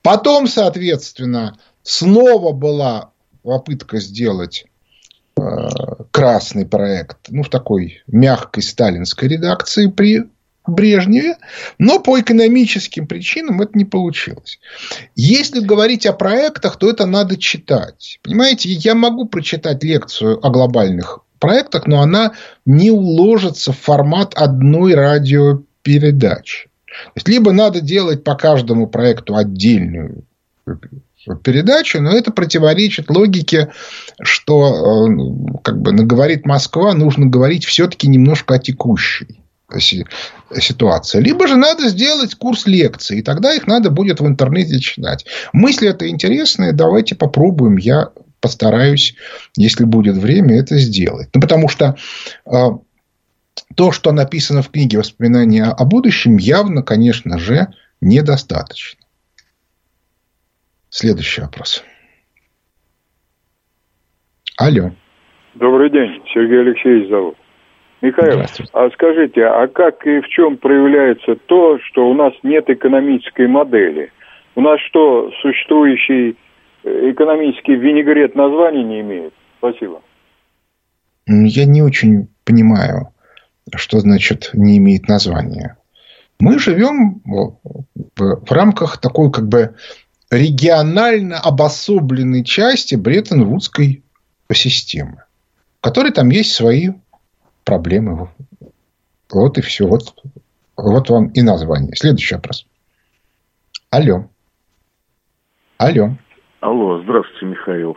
Потом, 0.00 0.46
соответственно, 0.46 1.58
снова 1.82 2.52
была 2.52 3.10
попытка 3.42 4.00
сделать 4.00 4.64
красный 6.10 6.66
проект, 6.66 7.16
ну, 7.28 7.42
в 7.42 7.50
такой 7.50 8.02
мягкой 8.06 8.62
сталинской 8.62 9.28
редакции 9.28 9.86
при 9.88 10.24
Брежневе, 10.66 11.36
но 11.78 11.98
по 11.98 12.20
экономическим 12.20 13.06
причинам 13.06 13.62
это 13.62 13.76
не 13.76 13.84
получилось. 13.84 14.60
Если 15.16 15.60
говорить 15.60 16.06
о 16.06 16.12
проектах, 16.12 16.76
то 16.76 16.90
это 16.90 17.06
надо 17.06 17.36
читать. 17.36 18.20
Понимаете, 18.22 18.70
я 18.70 18.94
могу 18.94 19.26
прочитать 19.26 19.82
лекцию 19.82 20.44
о 20.44 20.50
глобальных 20.50 21.20
проектах, 21.38 21.86
но 21.86 22.02
она 22.02 22.32
не 22.66 22.90
уложится 22.90 23.72
в 23.72 23.78
формат 23.78 24.34
одной 24.34 24.94
радиопередачи. 24.94 26.68
То 26.88 27.12
есть, 27.16 27.28
либо 27.28 27.52
надо 27.52 27.80
делать 27.80 28.24
по 28.24 28.34
каждому 28.34 28.86
проекту 28.88 29.36
отдельную 29.36 30.24
передачу, 31.36 32.00
но 32.00 32.10
это 32.10 32.30
противоречит 32.30 33.10
логике, 33.10 33.72
что, 34.20 35.06
э, 35.06 35.60
как 35.62 35.80
бы, 35.80 35.92
говорит 35.92 36.46
Москва, 36.46 36.94
нужно 36.94 37.26
говорить 37.26 37.64
все-таки 37.64 38.08
немножко 38.08 38.54
о 38.54 38.58
текущей 38.58 39.40
ситуации. 39.78 41.20
Либо 41.20 41.46
же 41.46 41.56
надо 41.56 41.88
сделать 41.88 42.34
курс 42.34 42.66
лекций, 42.66 43.18
и 43.18 43.22
тогда 43.22 43.52
их 43.52 43.66
надо 43.66 43.90
будет 43.90 44.20
в 44.20 44.26
интернете 44.26 44.80
читать. 44.80 45.26
Мысли 45.52 45.88
это 45.88 46.08
интересные, 46.08 46.72
давайте 46.72 47.14
попробуем. 47.14 47.76
Я 47.76 48.08
постараюсь, 48.40 49.14
если 49.56 49.84
будет 49.84 50.16
время, 50.16 50.58
это 50.58 50.78
сделать. 50.78 51.28
Ну, 51.34 51.40
потому 51.40 51.68
что 51.68 51.96
э, 52.46 52.50
то, 53.74 53.92
что 53.92 54.12
написано 54.12 54.62
в 54.62 54.70
книге 54.70 54.98
«Воспоминания 54.98 55.64
о 55.64 55.84
будущем», 55.84 56.36
явно, 56.36 56.82
конечно 56.82 57.38
же, 57.38 57.68
недостаточно. 58.00 59.00
Следующий 61.00 61.42
вопрос. 61.42 61.84
Алло. 64.56 64.90
Добрый 65.54 65.90
день. 65.90 66.20
Сергей 66.34 66.60
Алексеевич 66.60 67.08
зовут. 67.08 67.36
Михаил, 68.00 68.40
а 68.72 68.90
скажите, 68.90 69.44
а 69.44 69.68
как 69.68 70.04
и 70.04 70.20
в 70.20 70.26
чем 70.26 70.56
проявляется 70.56 71.36
то, 71.46 71.78
что 71.84 72.08
у 72.08 72.14
нас 72.14 72.32
нет 72.42 72.68
экономической 72.68 73.46
модели? 73.46 74.10
У 74.56 74.60
нас 74.60 74.80
что, 74.88 75.30
существующий 75.40 76.36
э, 76.82 77.10
экономический 77.12 77.76
винегрет 77.76 78.34
названия 78.34 78.82
не 78.82 79.00
имеет? 79.02 79.34
Спасибо. 79.58 80.02
Я 81.28 81.64
не 81.66 81.80
очень 81.80 82.26
понимаю 82.44 83.12
что 83.76 84.00
значит 84.00 84.50
не 84.54 84.78
имеет 84.78 85.08
названия. 85.08 85.76
Мы 86.40 86.58
живем 86.58 87.20
в 87.24 88.50
рамках 88.50 88.98
такой 88.98 89.30
как 89.30 89.48
бы 89.48 89.74
регионально 90.30 91.38
обособленной 91.38 92.44
части 92.44 92.94
Бреттон-Вудской 92.94 94.02
системы, 94.52 95.24
в 95.78 95.82
которой 95.82 96.12
там 96.12 96.30
есть 96.30 96.52
свои 96.52 96.90
проблемы. 97.64 98.30
Вот 99.30 99.58
и 99.58 99.60
все. 99.60 99.86
Вот, 99.86 100.14
вот 100.76 101.10
вам 101.10 101.28
и 101.28 101.42
название. 101.42 101.94
Следующий 101.96 102.34
вопрос. 102.34 102.66
Алло. 103.90 104.28
Алло. 105.76 106.16
Алло, 106.60 107.02
здравствуйте, 107.02 107.46
Михаил. 107.46 107.96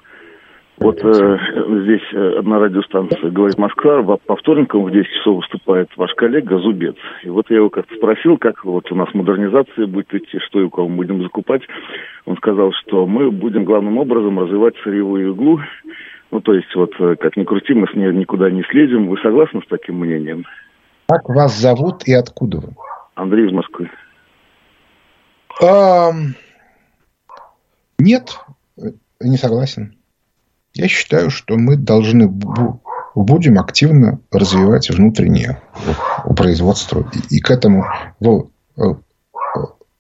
Вот 0.82 0.98
э, 1.04 1.38
здесь 1.84 2.02
э, 2.12 2.40
одна 2.40 2.58
радиостанция 2.58 3.30
говорит 3.30 3.60
Москва, 3.60 4.02
по 4.02 4.36
вторникам 4.36 4.84
в 4.84 4.92
10 4.92 5.08
часов 5.08 5.38
выступает 5.38 5.90
ваш 5.96 6.12
коллега 6.16 6.58
Зубец. 6.58 6.96
И 7.24 7.30
вот 7.30 7.52
я 7.52 7.58
его 7.58 7.70
как-то 7.70 7.94
спросил, 7.96 8.40
как 8.40 8.66
вот 8.66 8.92
у 8.92 8.96
нас 8.96 9.08
модернизация 9.14 9.86
будет 9.86 10.12
идти, 10.12 10.40
что 10.40 10.60
и 10.60 10.64
у 10.64 10.72
кого 10.72 10.88
мы 10.88 10.98
будем 10.98 11.22
закупать. 11.22 11.62
Он 12.26 12.36
сказал, 12.38 12.72
что 12.72 13.06
мы 13.06 13.30
будем 13.30 13.64
главным 13.64 14.00
образом 14.00 14.40
развивать 14.40 14.74
сырьевую 14.84 15.34
иглу. 15.34 15.60
Ну, 16.32 16.42
то 16.42 16.54
есть, 16.54 16.74
вот 16.74 16.92
э, 17.00 17.16
как 17.16 17.38
ни 17.38 17.44
крути, 17.44 17.76
мы 17.76 17.88
с 17.88 17.94
ней 17.94 18.12
никуда 18.12 18.50
не 18.50 18.64
слезем. 18.64 19.08
Вы 19.08 19.20
согласны 19.20 19.62
с 19.62 19.68
таким 19.70 20.00
мнением? 20.00 20.46
Как 21.08 21.30
вас 21.30 21.60
зовут 21.60 22.08
и 22.08 22.14
откуда 22.16 22.58
вы? 22.58 22.70
Андрей 23.14 23.46
из 23.46 23.52
Москвы. 23.52 23.88
Um, 25.62 26.34
нет, 28.00 28.36
не 29.20 29.38
согласен. 29.38 30.01
Я 30.74 30.88
считаю, 30.88 31.30
что 31.30 31.58
мы 31.58 31.76
должны 31.76 32.28
будем 33.16 33.60
активно 33.60 34.20
развивать 34.32 34.90
внутреннее 34.90 35.62
производство. 36.36 37.10
И 37.30 37.40
к 37.40 37.52
этому, 37.52 37.86
в 38.20 38.50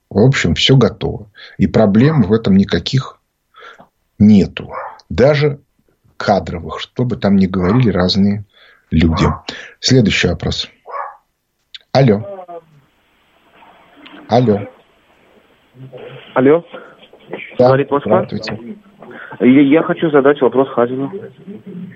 общем, 0.10 0.56
все 0.56 0.78
готово. 0.78 1.30
И 1.58 1.68
проблем 1.68 2.24
в 2.24 2.34
этом 2.34 2.56
никаких 2.56 3.20
нету. 4.18 4.72
Даже 5.10 5.60
кадровых, 6.18 6.80
что 6.80 7.04
бы 7.04 7.18
там 7.18 7.36
ни 7.36 7.48
говорили 7.48 7.90
разные 7.90 8.46
люди. 8.92 9.26
Следующий 9.80 10.28
вопрос. 10.28 10.70
Алло. 11.92 12.24
Алло. 14.30 14.60
Алло. 16.36 16.64
Да, 17.58 17.68
Говорит 17.68 17.92
Москва. 17.92 18.26
Здравствуйте. 18.26 18.78
Я, 19.40 19.62
я 19.62 19.84
хочу 19.84 20.10
задать 20.10 20.42
вопрос 20.42 20.70
Хазину. 20.70 21.12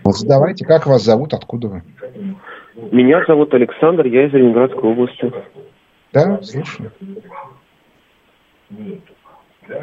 Задавайте, 0.06 0.66
как 0.66 0.86
вас 0.86 1.04
зовут, 1.04 1.34
откуда 1.34 1.68
вы? 1.68 1.82
Меня 2.92 3.24
зовут 3.26 3.54
Александр, 3.54 4.06
я 4.06 4.28
из 4.28 4.34
Ленинградской 4.34 4.90
области. 4.90 5.32
Да, 6.14 6.40
слушаю. 6.42 6.92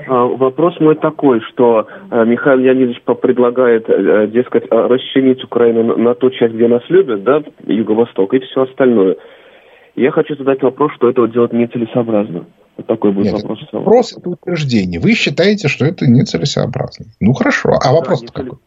А, 0.07 0.25
вопрос 0.27 0.79
мой 0.81 0.95
такой, 0.95 1.41
что 1.41 1.89
э, 2.11 2.25
Михаил 2.25 2.59
Леонидович 2.59 3.03
предлагает, 3.03 3.89
э, 3.89 4.29
дескать, 4.29 4.65
а, 4.71 4.87
расчленить 4.87 5.43
Украину 5.43 5.97
на 5.97 6.15
ту 6.15 6.31
часть, 6.31 6.55
где 6.55 6.69
нас 6.69 6.83
любят, 6.89 7.25
да, 7.25 7.43
Юго-Восток, 7.67 8.33
и 8.35 8.39
все 8.41 8.63
остальное. 8.63 9.17
Я 9.97 10.13
хочу 10.13 10.37
задать 10.37 10.63
вопрос, 10.63 10.93
что 10.93 11.11
этого 11.11 11.29
делать 11.29 11.53
нецелесообразно. 11.53 12.47
Вот 12.77 12.87
такой 12.87 13.13
будет 13.13 13.33
Нет, 13.33 13.43
вопрос. 13.43 13.59
Вопрос– 13.73 14.17
это 14.19 14.31
утверждение. 14.31 15.01
Вы 15.01 15.15
считаете, 15.15 15.69
что 15.69 15.85
это 15.85 16.07
нецелесообразно. 16.07 17.07
Ну, 17.21 17.33
хорошо. 17.35 17.71
А 17.83 17.93
вопрос 17.93 18.23
да, 18.23 18.29
какой? 18.33 18.59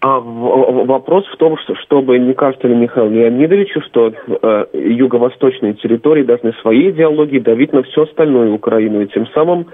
А 0.00 0.20
вопрос 0.20 1.26
в 1.26 1.36
том, 1.38 1.56
что, 1.58 1.74
чтобы 1.76 2.18
не 2.18 2.32
кажется 2.32 2.68
ли 2.68 2.74
Михаилу 2.76 3.10
Леонидовичу, 3.10 3.80
что 3.80 4.12
э, 4.12 4.66
юго-восточные 4.72 5.74
территории 5.74 6.22
должны 6.22 6.52
своей 6.62 6.90
идеологией 6.90 7.40
давить 7.40 7.72
на 7.72 7.82
все 7.82 8.04
остальное 8.04 8.52
Украину, 8.52 9.00
и 9.02 9.08
тем 9.08 9.26
самым 9.34 9.66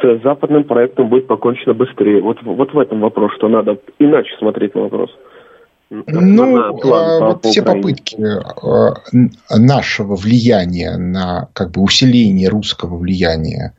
с 0.00 0.22
западным 0.24 0.64
проектом 0.64 1.08
будет 1.08 1.28
покончено 1.28 1.74
быстрее. 1.74 2.20
Вот, 2.20 2.38
вот 2.42 2.74
в 2.74 2.78
этом 2.78 3.00
вопрос, 3.00 3.32
что 3.36 3.48
надо 3.48 3.78
иначе 4.00 4.34
смотреть 4.38 4.74
на 4.74 4.82
вопрос. 4.82 5.10
Ну, 5.92 6.78
план 6.78 7.22
а, 7.22 7.26
вот 7.26 7.44
все 7.44 7.62
попытки 7.62 8.16
а, 8.18 8.94
нашего 9.50 10.16
влияния 10.16 10.96
на 10.96 11.48
как 11.52 11.72
бы 11.72 11.82
усиление 11.82 12.48
русского 12.48 12.96
влияния 12.96 13.74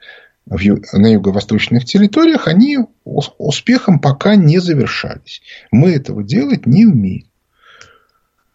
в, 0.45 0.59
на 0.93 1.07
юго-восточных 1.07 1.85
территориях, 1.85 2.47
они 2.47 2.77
успехом 3.03 3.99
пока 3.99 4.35
не 4.35 4.59
завершались. 4.59 5.41
Мы 5.71 5.93
этого 5.93 6.23
делать 6.23 6.67
не 6.67 6.85
умеем. 6.85 7.25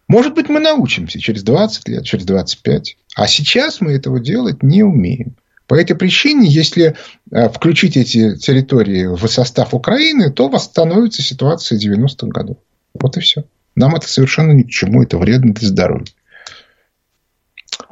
Может 0.06 0.34
быть, 0.34 0.48
мы 0.48 0.60
научимся 0.60 1.18
через 1.18 1.42
20 1.42 1.88
лет, 1.88 2.04
через 2.04 2.24
25. 2.26 2.96
А 3.16 3.26
сейчас 3.26 3.80
мы 3.80 3.92
этого 3.92 4.20
делать 4.20 4.62
не 4.62 4.84
умеем. 4.84 5.34
По 5.66 5.74
этой 5.74 5.96
причине, 5.96 6.48
если 6.48 6.94
а, 7.32 7.48
включить 7.48 7.96
эти 7.96 8.36
территории 8.36 9.06
в 9.06 9.26
состав 9.26 9.74
Украины, 9.74 10.30
то 10.30 10.48
восстановится 10.48 11.22
ситуация 11.22 11.76
90-х 11.76 12.28
годов. 12.28 12.58
Вот 12.94 13.16
и 13.16 13.20
все. 13.20 13.44
Нам 13.76 13.94
это 13.94 14.08
совершенно 14.08 14.52
ни 14.52 14.62
к 14.62 14.70
чему, 14.70 15.02
это 15.02 15.18
вредно 15.18 15.54
для 15.54 15.68
здоровья. 15.68 16.06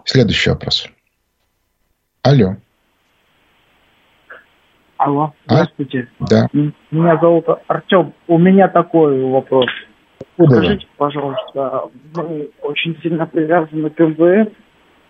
Следующий 0.04 0.50
вопрос. 0.50 0.88
Алло. 2.22 2.56
Алло, 4.96 5.34
а? 5.46 5.54
здравствуйте. 5.54 6.08
А? 6.20 6.24
Да. 6.28 6.48
Меня 6.90 7.18
зовут 7.20 7.46
Артем. 7.68 8.14
У 8.26 8.38
меня 8.38 8.68
такой 8.68 9.22
вопрос. 9.24 9.66
Куда 10.36 10.56
Скажите, 10.56 10.86
вы? 10.86 10.96
пожалуйста, 10.96 11.82
мы 12.14 12.50
очень 12.62 12.98
сильно 13.02 13.26
привязаны 13.26 13.90
к 13.90 13.98
МВФ. 13.98 14.52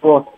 Вот. 0.02 0.28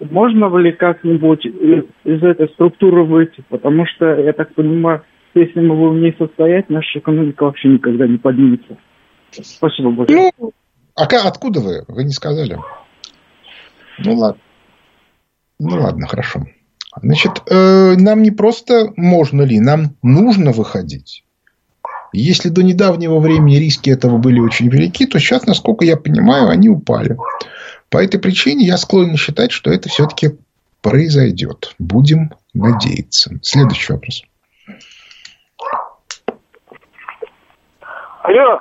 Можно 0.00 0.56
ли 0.56 0.72
как-нибудь 0.72 1.44
из, 1.44 2.22
этой 2.22 2.48
структуры 2.50 3.04
выйти? 3.04 3.44
Потому 3.48 3.84
что, 3.86 4.06
я 4.18 4.32
так 4.32 4.54
понимаю, 4.54 5.02
если 5.34 5.60
мы 5.60 5.76
будем 5.76 6.00
не 6.02 6.12
состоять, 6.12 6.70
наша 6.70 6.98
экономика 6.98 7.44
вообще 7.44 7.68
никогда 7.68 8.06
не 8.06 8.16
поднимется. 8.16 8.78
Спасибо 9.30 9.90
большое. 9.90 10.32
Ну, 10.38 10.52
а 10.94 11.04
откуда 11.04 11.60
вы? 11.60 11.84
Вы 11.88 12.04
не 12.04 12.12
сказали. 12.12 12.58
Ну 13.98 14.14
ладно. 14.16 14.40
Ну 15.58 15.76
ладно, 15.76 16.06
хорошо. 16.06 16.46
Значит, 16.96 17.42
э, 17.46 17.94
нам 17.96 18.22
не 18.22 18.30
просто 18.30 18.92
можно 18.96 19.42
ли, 19.42 19.60
нам 19.60 19.96
нужно 20.02 20.52
выходить. 20.52 21.24
Если 22.12 22.48
до 22.48 22.62
недавнего 22.62 23.20
времени 23.20 23.56
риски 23.56 23.90
этого 23.90 24.18
были 24.18 24.40
очень 24.40 24.68
велики, 24.68 25.06
то 25.06 25.20
сейчас, 25.20 25.46
насколько 25.46 25.84
я 25.84 25.96
понимаю, 25.96 26.48
они 26.48 26.68
упали. 26.68 27.16
По 27.88 28.02
этой 28.02 28.18
причине 28.18 28.66
я 28.66 28.76
склонен 28.76 29.16
считать, 29.16 29.52
что 29.52 29.70
это 29.70 29.88
все-таки 29.88 30.36
произойдет. 30.82 31.74
Будем 31.78 32.32
надеяться. 32.52 33.38
Следующий 33.42 33.92
вопрос. 33.92 34.22
Алло. 38.22 38.58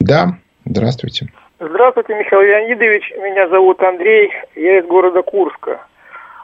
Да, 0.00 0.28
здравствуйте. 0.64 1.26
Здравствуйте, 1.58 2.14
Михаил 2.14 2.42
Леонидович. 2.42 3.12
Меня 3.22 3.48
зовут 3.48 3.82
Андрей. 3.82 4.30
Я 4.54 4.78
из 4.80 4.86
города 4.86 5.22
Курска. 5.22 5.80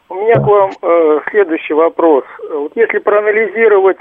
У 0.09 0.15
меня 0.15 0.35
к 0.35 0.47
вам 0.47 0.71
э, 0.81 1.21
следующий 1.31 1.75
вопрос. 1.75 2.25
Вот 2.51 2.73
если 2.75 2.99
проанализировать 2.99 3.99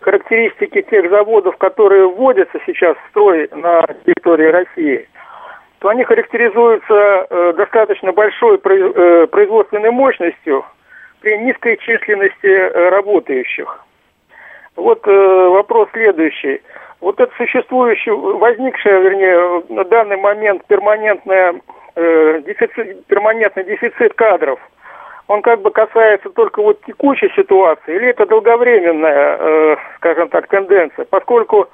характеристики 0.00 0.82
тех 0.82 1.10
заводов, 1.10 1.56
которые 1.56 2.08
вводятся 2.08 2.58
сейчас 2.66 2.96
в 2.96 3.10
строй 3.10 3.48
на 3.52 3.86
территории 4.04 4.46
России, 4.46 5.08
то 5.80 5.88
они 5.88 6.04
характеризуются 6.04 6.94
э, 7.28 7.52
достаточно 7.56 8.12
большой 8.12 8.56
э, 8.56 9.26
производственной 9.28 9.90
мощностью 9.90 10.64
при 11.20 11.38
низкой 11.38 11.78
численности 11.78 12.46
э, 12.46 12.88
работающих. 12.90 13.84
Вот 14.80 15.06
э, 15.06 15.48
вопрос 15.48 15.88
следующий. 15.92 16.60
Вот 17.00 17.20
это 17.20 17.32
существующее, 17.36 18.14
возникшее, 18.14 19.00
вернее, 19.00 19.62
на 19.68 19.84
данный 19.84 20.16
момент 20.16 20.66
перманентное, 20.66 21.54
э, 21.96 22.42
дефицит, 22.46 23.06
перманентный 23.06 23.64
дефицит 23.64 24.14
кадров– 24.14 24.58
он 25.30 25.42
как 25.42 25.62
бы 25.62 25.70
касается 25.70 26.28
только 26.30 26.60
вот 26.60 26.80
текущей 26.84 27.30
ситуации, 27.36 27.94
или 27.94 28.08
это 28.08 28.26
долговременная, 28.26 29.36
э, 29.38 29.76
скажем 29.98 30.28
так, 30.28 30.48
тенденция, 30.48 31.04
поскольку, 31.04 31.68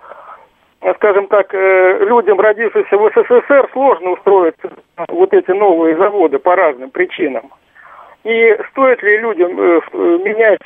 э, 0.83 0.93
скажем 0.97 1.27
так, 1.29 1.55
э, 1.55 2.05
людям, 2.05 2.39
родившимся 2.39 2.99
в 2.99 3.11
СССР, 3.15 3.71
сложно 3.73 4.11
устроиться 4.11 4.69
вот 5.09 5.33
эти 5.33 5.53
новые 5.53 5.97
заводы 5.97 6.39
по 6.39 6.55
разным 6.55 6.91
причинам. 6.91 7.51
И 8.25 8.59
стоит 8.73 9.03
ли 9.03 9.17
людям 9.17 9.59
э, 9.59 9.81
менять, 9.95 10.61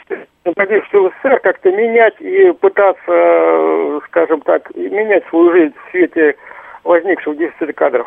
родившихся 0.45 0.99
в 0.99 1.13
СССР, 1.23 1.41
как-то 1.43 1.71
менять 1.71 2.21
и 2.21 2.53
пытаться, 2.53 4.01
скажем 4.07 4.41
так, 4.43 4.75
менять 4.75 5.25
свою 5.29 5.53
жизнь 5.53 5.75
в 5.75 5.91
свете 5.91 6.37
возникшего 6.85 7.37
дефицита 7.37 7.73
кадров? 7.73 8.07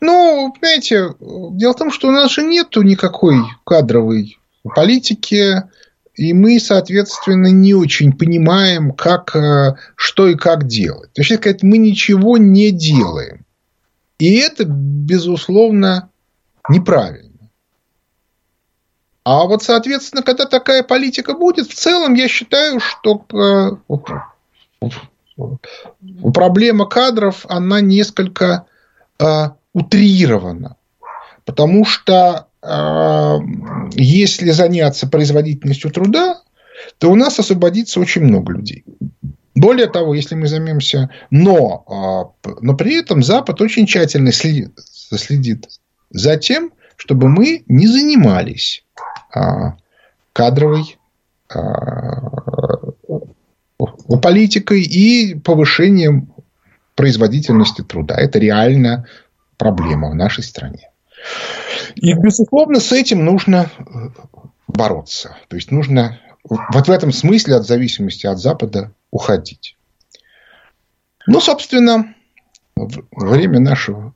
Ну, 0.00 0.52
понимаете, 0.58 1.14
дело 1.20 1.72
в 1.72 1.76
том, 1.76 1.90
что 1.90 2.08
у 2.08 2.10
нас 2.10 2.30
же 2.30 2.42
нету 2.42 2.82
никакой 2.82 3.36
кадровой 3.64 4.38
политики, 4.74 5.62
и 6.14 6.32
мы, 6.32 6.60
соответственно, 6.60 7.48
не 7.48 7.74
очень 7.74 8.12
понимаем, 8.12 8.92
как, 8.92 9.34
э, 9.34 9.76
что 9.96 10.28
и 10.28 10.34
как 10.34 10.64
делать. 10.64 11.12
То 11.12 11.22
есть, 11.22 11.34
сказать, 11.34 11.62
мы 11.62 11.78
ничего 11.78 12.38
не 12.38 12.70
делаем. 12.70 13.44
И 14.18 14.38
это, 14.38 14.64
безусловно, 14.64 16.10
неправильно. 16.68 17.23
А 19.24 19.44
вот, 19.44 19.62
соответственно, 19.62 20.22
когда 20.22 20.44
такая 20.44 20.82
политика 20.82 21.32
будет, 21.32 21.68
в 21.68 21.74
целом 21.74 22.12
я 22.12 22.28
считаю, 22.28 22.78
что 22.78 23.24
э, 23.32 23.70
проблема 26.34 26.86
кадров, 26.86 27.46
она 27.48 27.80
несколько 27.80 28.66
э, 29.18 29.24
утрировано. 29.72 30.76
Потому 31.46 31.86
что 31.86 32.48
э, 32.62 33.36
если 33.94 34.50
заняться 34.50 35.08
производительностью 35.08 35.90
труда, 35.90 36.42
то 36.98 37.10
у 37.10 37.14
нас 37.14 37.38
освободится 37.38 38.00
очень 38.00 38.24
много 38.24 38.52
людей. 38.52 38.84
Более 39.54 39.86
того, 39.86 40.14
если 40.14 40.34
мы 40.34 40.48
займемся, 40.48 41.08
но, 41.30 42.30
э, 42.44 42.48
но 42.60 42.76
при 42.76 43.00
этом 43.00 43.22
Запад 43.22 43.58
очень 43.62 43.86
тщательно 43.86 44.32
следит, 44.32 44.78
следит 44.78 45.66
за 46.10 46.36
тем, 46.36 46.72
чтобы 46.98 47.30
мы 47.30 47.64
не 47.68 47.86
занимались 47.86 48.84
кадровой 50.32 50.98
э, 51.54 51.58
политикой 54.22 54.82
и 54.82 55.34
повышением 55.34 56.32
производительности 56.94 57.82
труда. 57.82 58.16
Это 58.16 58.38
реально 58.38 59.06
проблема 59.56 60.10
в 60.10 60.14
нашей 60.14 60.44
стране. 60.44 60.90
И, 61.94 62.12
безусловно, 62.14 62.80
с 62.80 62.92
этим 62.92 63.24
нужно 63.24 63.70
э, 63.78 63.82
бороться. 64.68 65.36
То 65.48 65.56
есть 65.56 65.70
нужно 65.70 66.20
вот 66.44 66.88
в 66.88 66.90
этом 66.90 67.12
смысле 67.12 67.56
от 67.56 67.66
зависимости 67.66 68.26
от 68.26 68.38
Запада 68.38 68.92
уходить. 69.10 69.76
Ну, 71.26 71.40
собственно, 71.40 72.14
время 72.76 73.60
нашего 73.60 74.12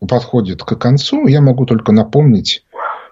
подходит 0.00 0.62
к 0.62 0.76
концу. 0.76 1.26
Я 1.26 1.40
могу 1.40 1.66
только 1.66 1.92
напомнить, 1.92 2.64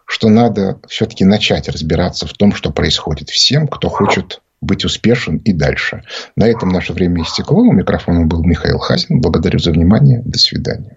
что 0.06 0.28
надо 0.28 0.80
все-таки 0.88 1.24
начать 1.24 1.68
разбираться 1.68 2.26
в 2.26 2.32
том, 2.32 2.54
что 2.54 2.70
происходит 2.70 3.30
всем, 3.30 3.66
кто 3.66 3.88
хочет 3.88 4.40
быть 4.60 4.84
успешен 4.84 5.38
и 5.38 5.52
дальше. 5.52 6.02
На 6.36 6.46
этом 6.46 6.70
наше 6.70 6.92
время 6.92 7.22
истекло. 7.22 7.58
У 7.62 7.72
микрофона 7.72 8.26
был 8.26 8.42
Михаил 8.42 8.78
Хазин. 8.78 9.20
Благодарю 9.20 9.58
за 9.58 9.70
внимание. 9.72 10.22
До 10.24 10.38
свидания. 10.38 10.92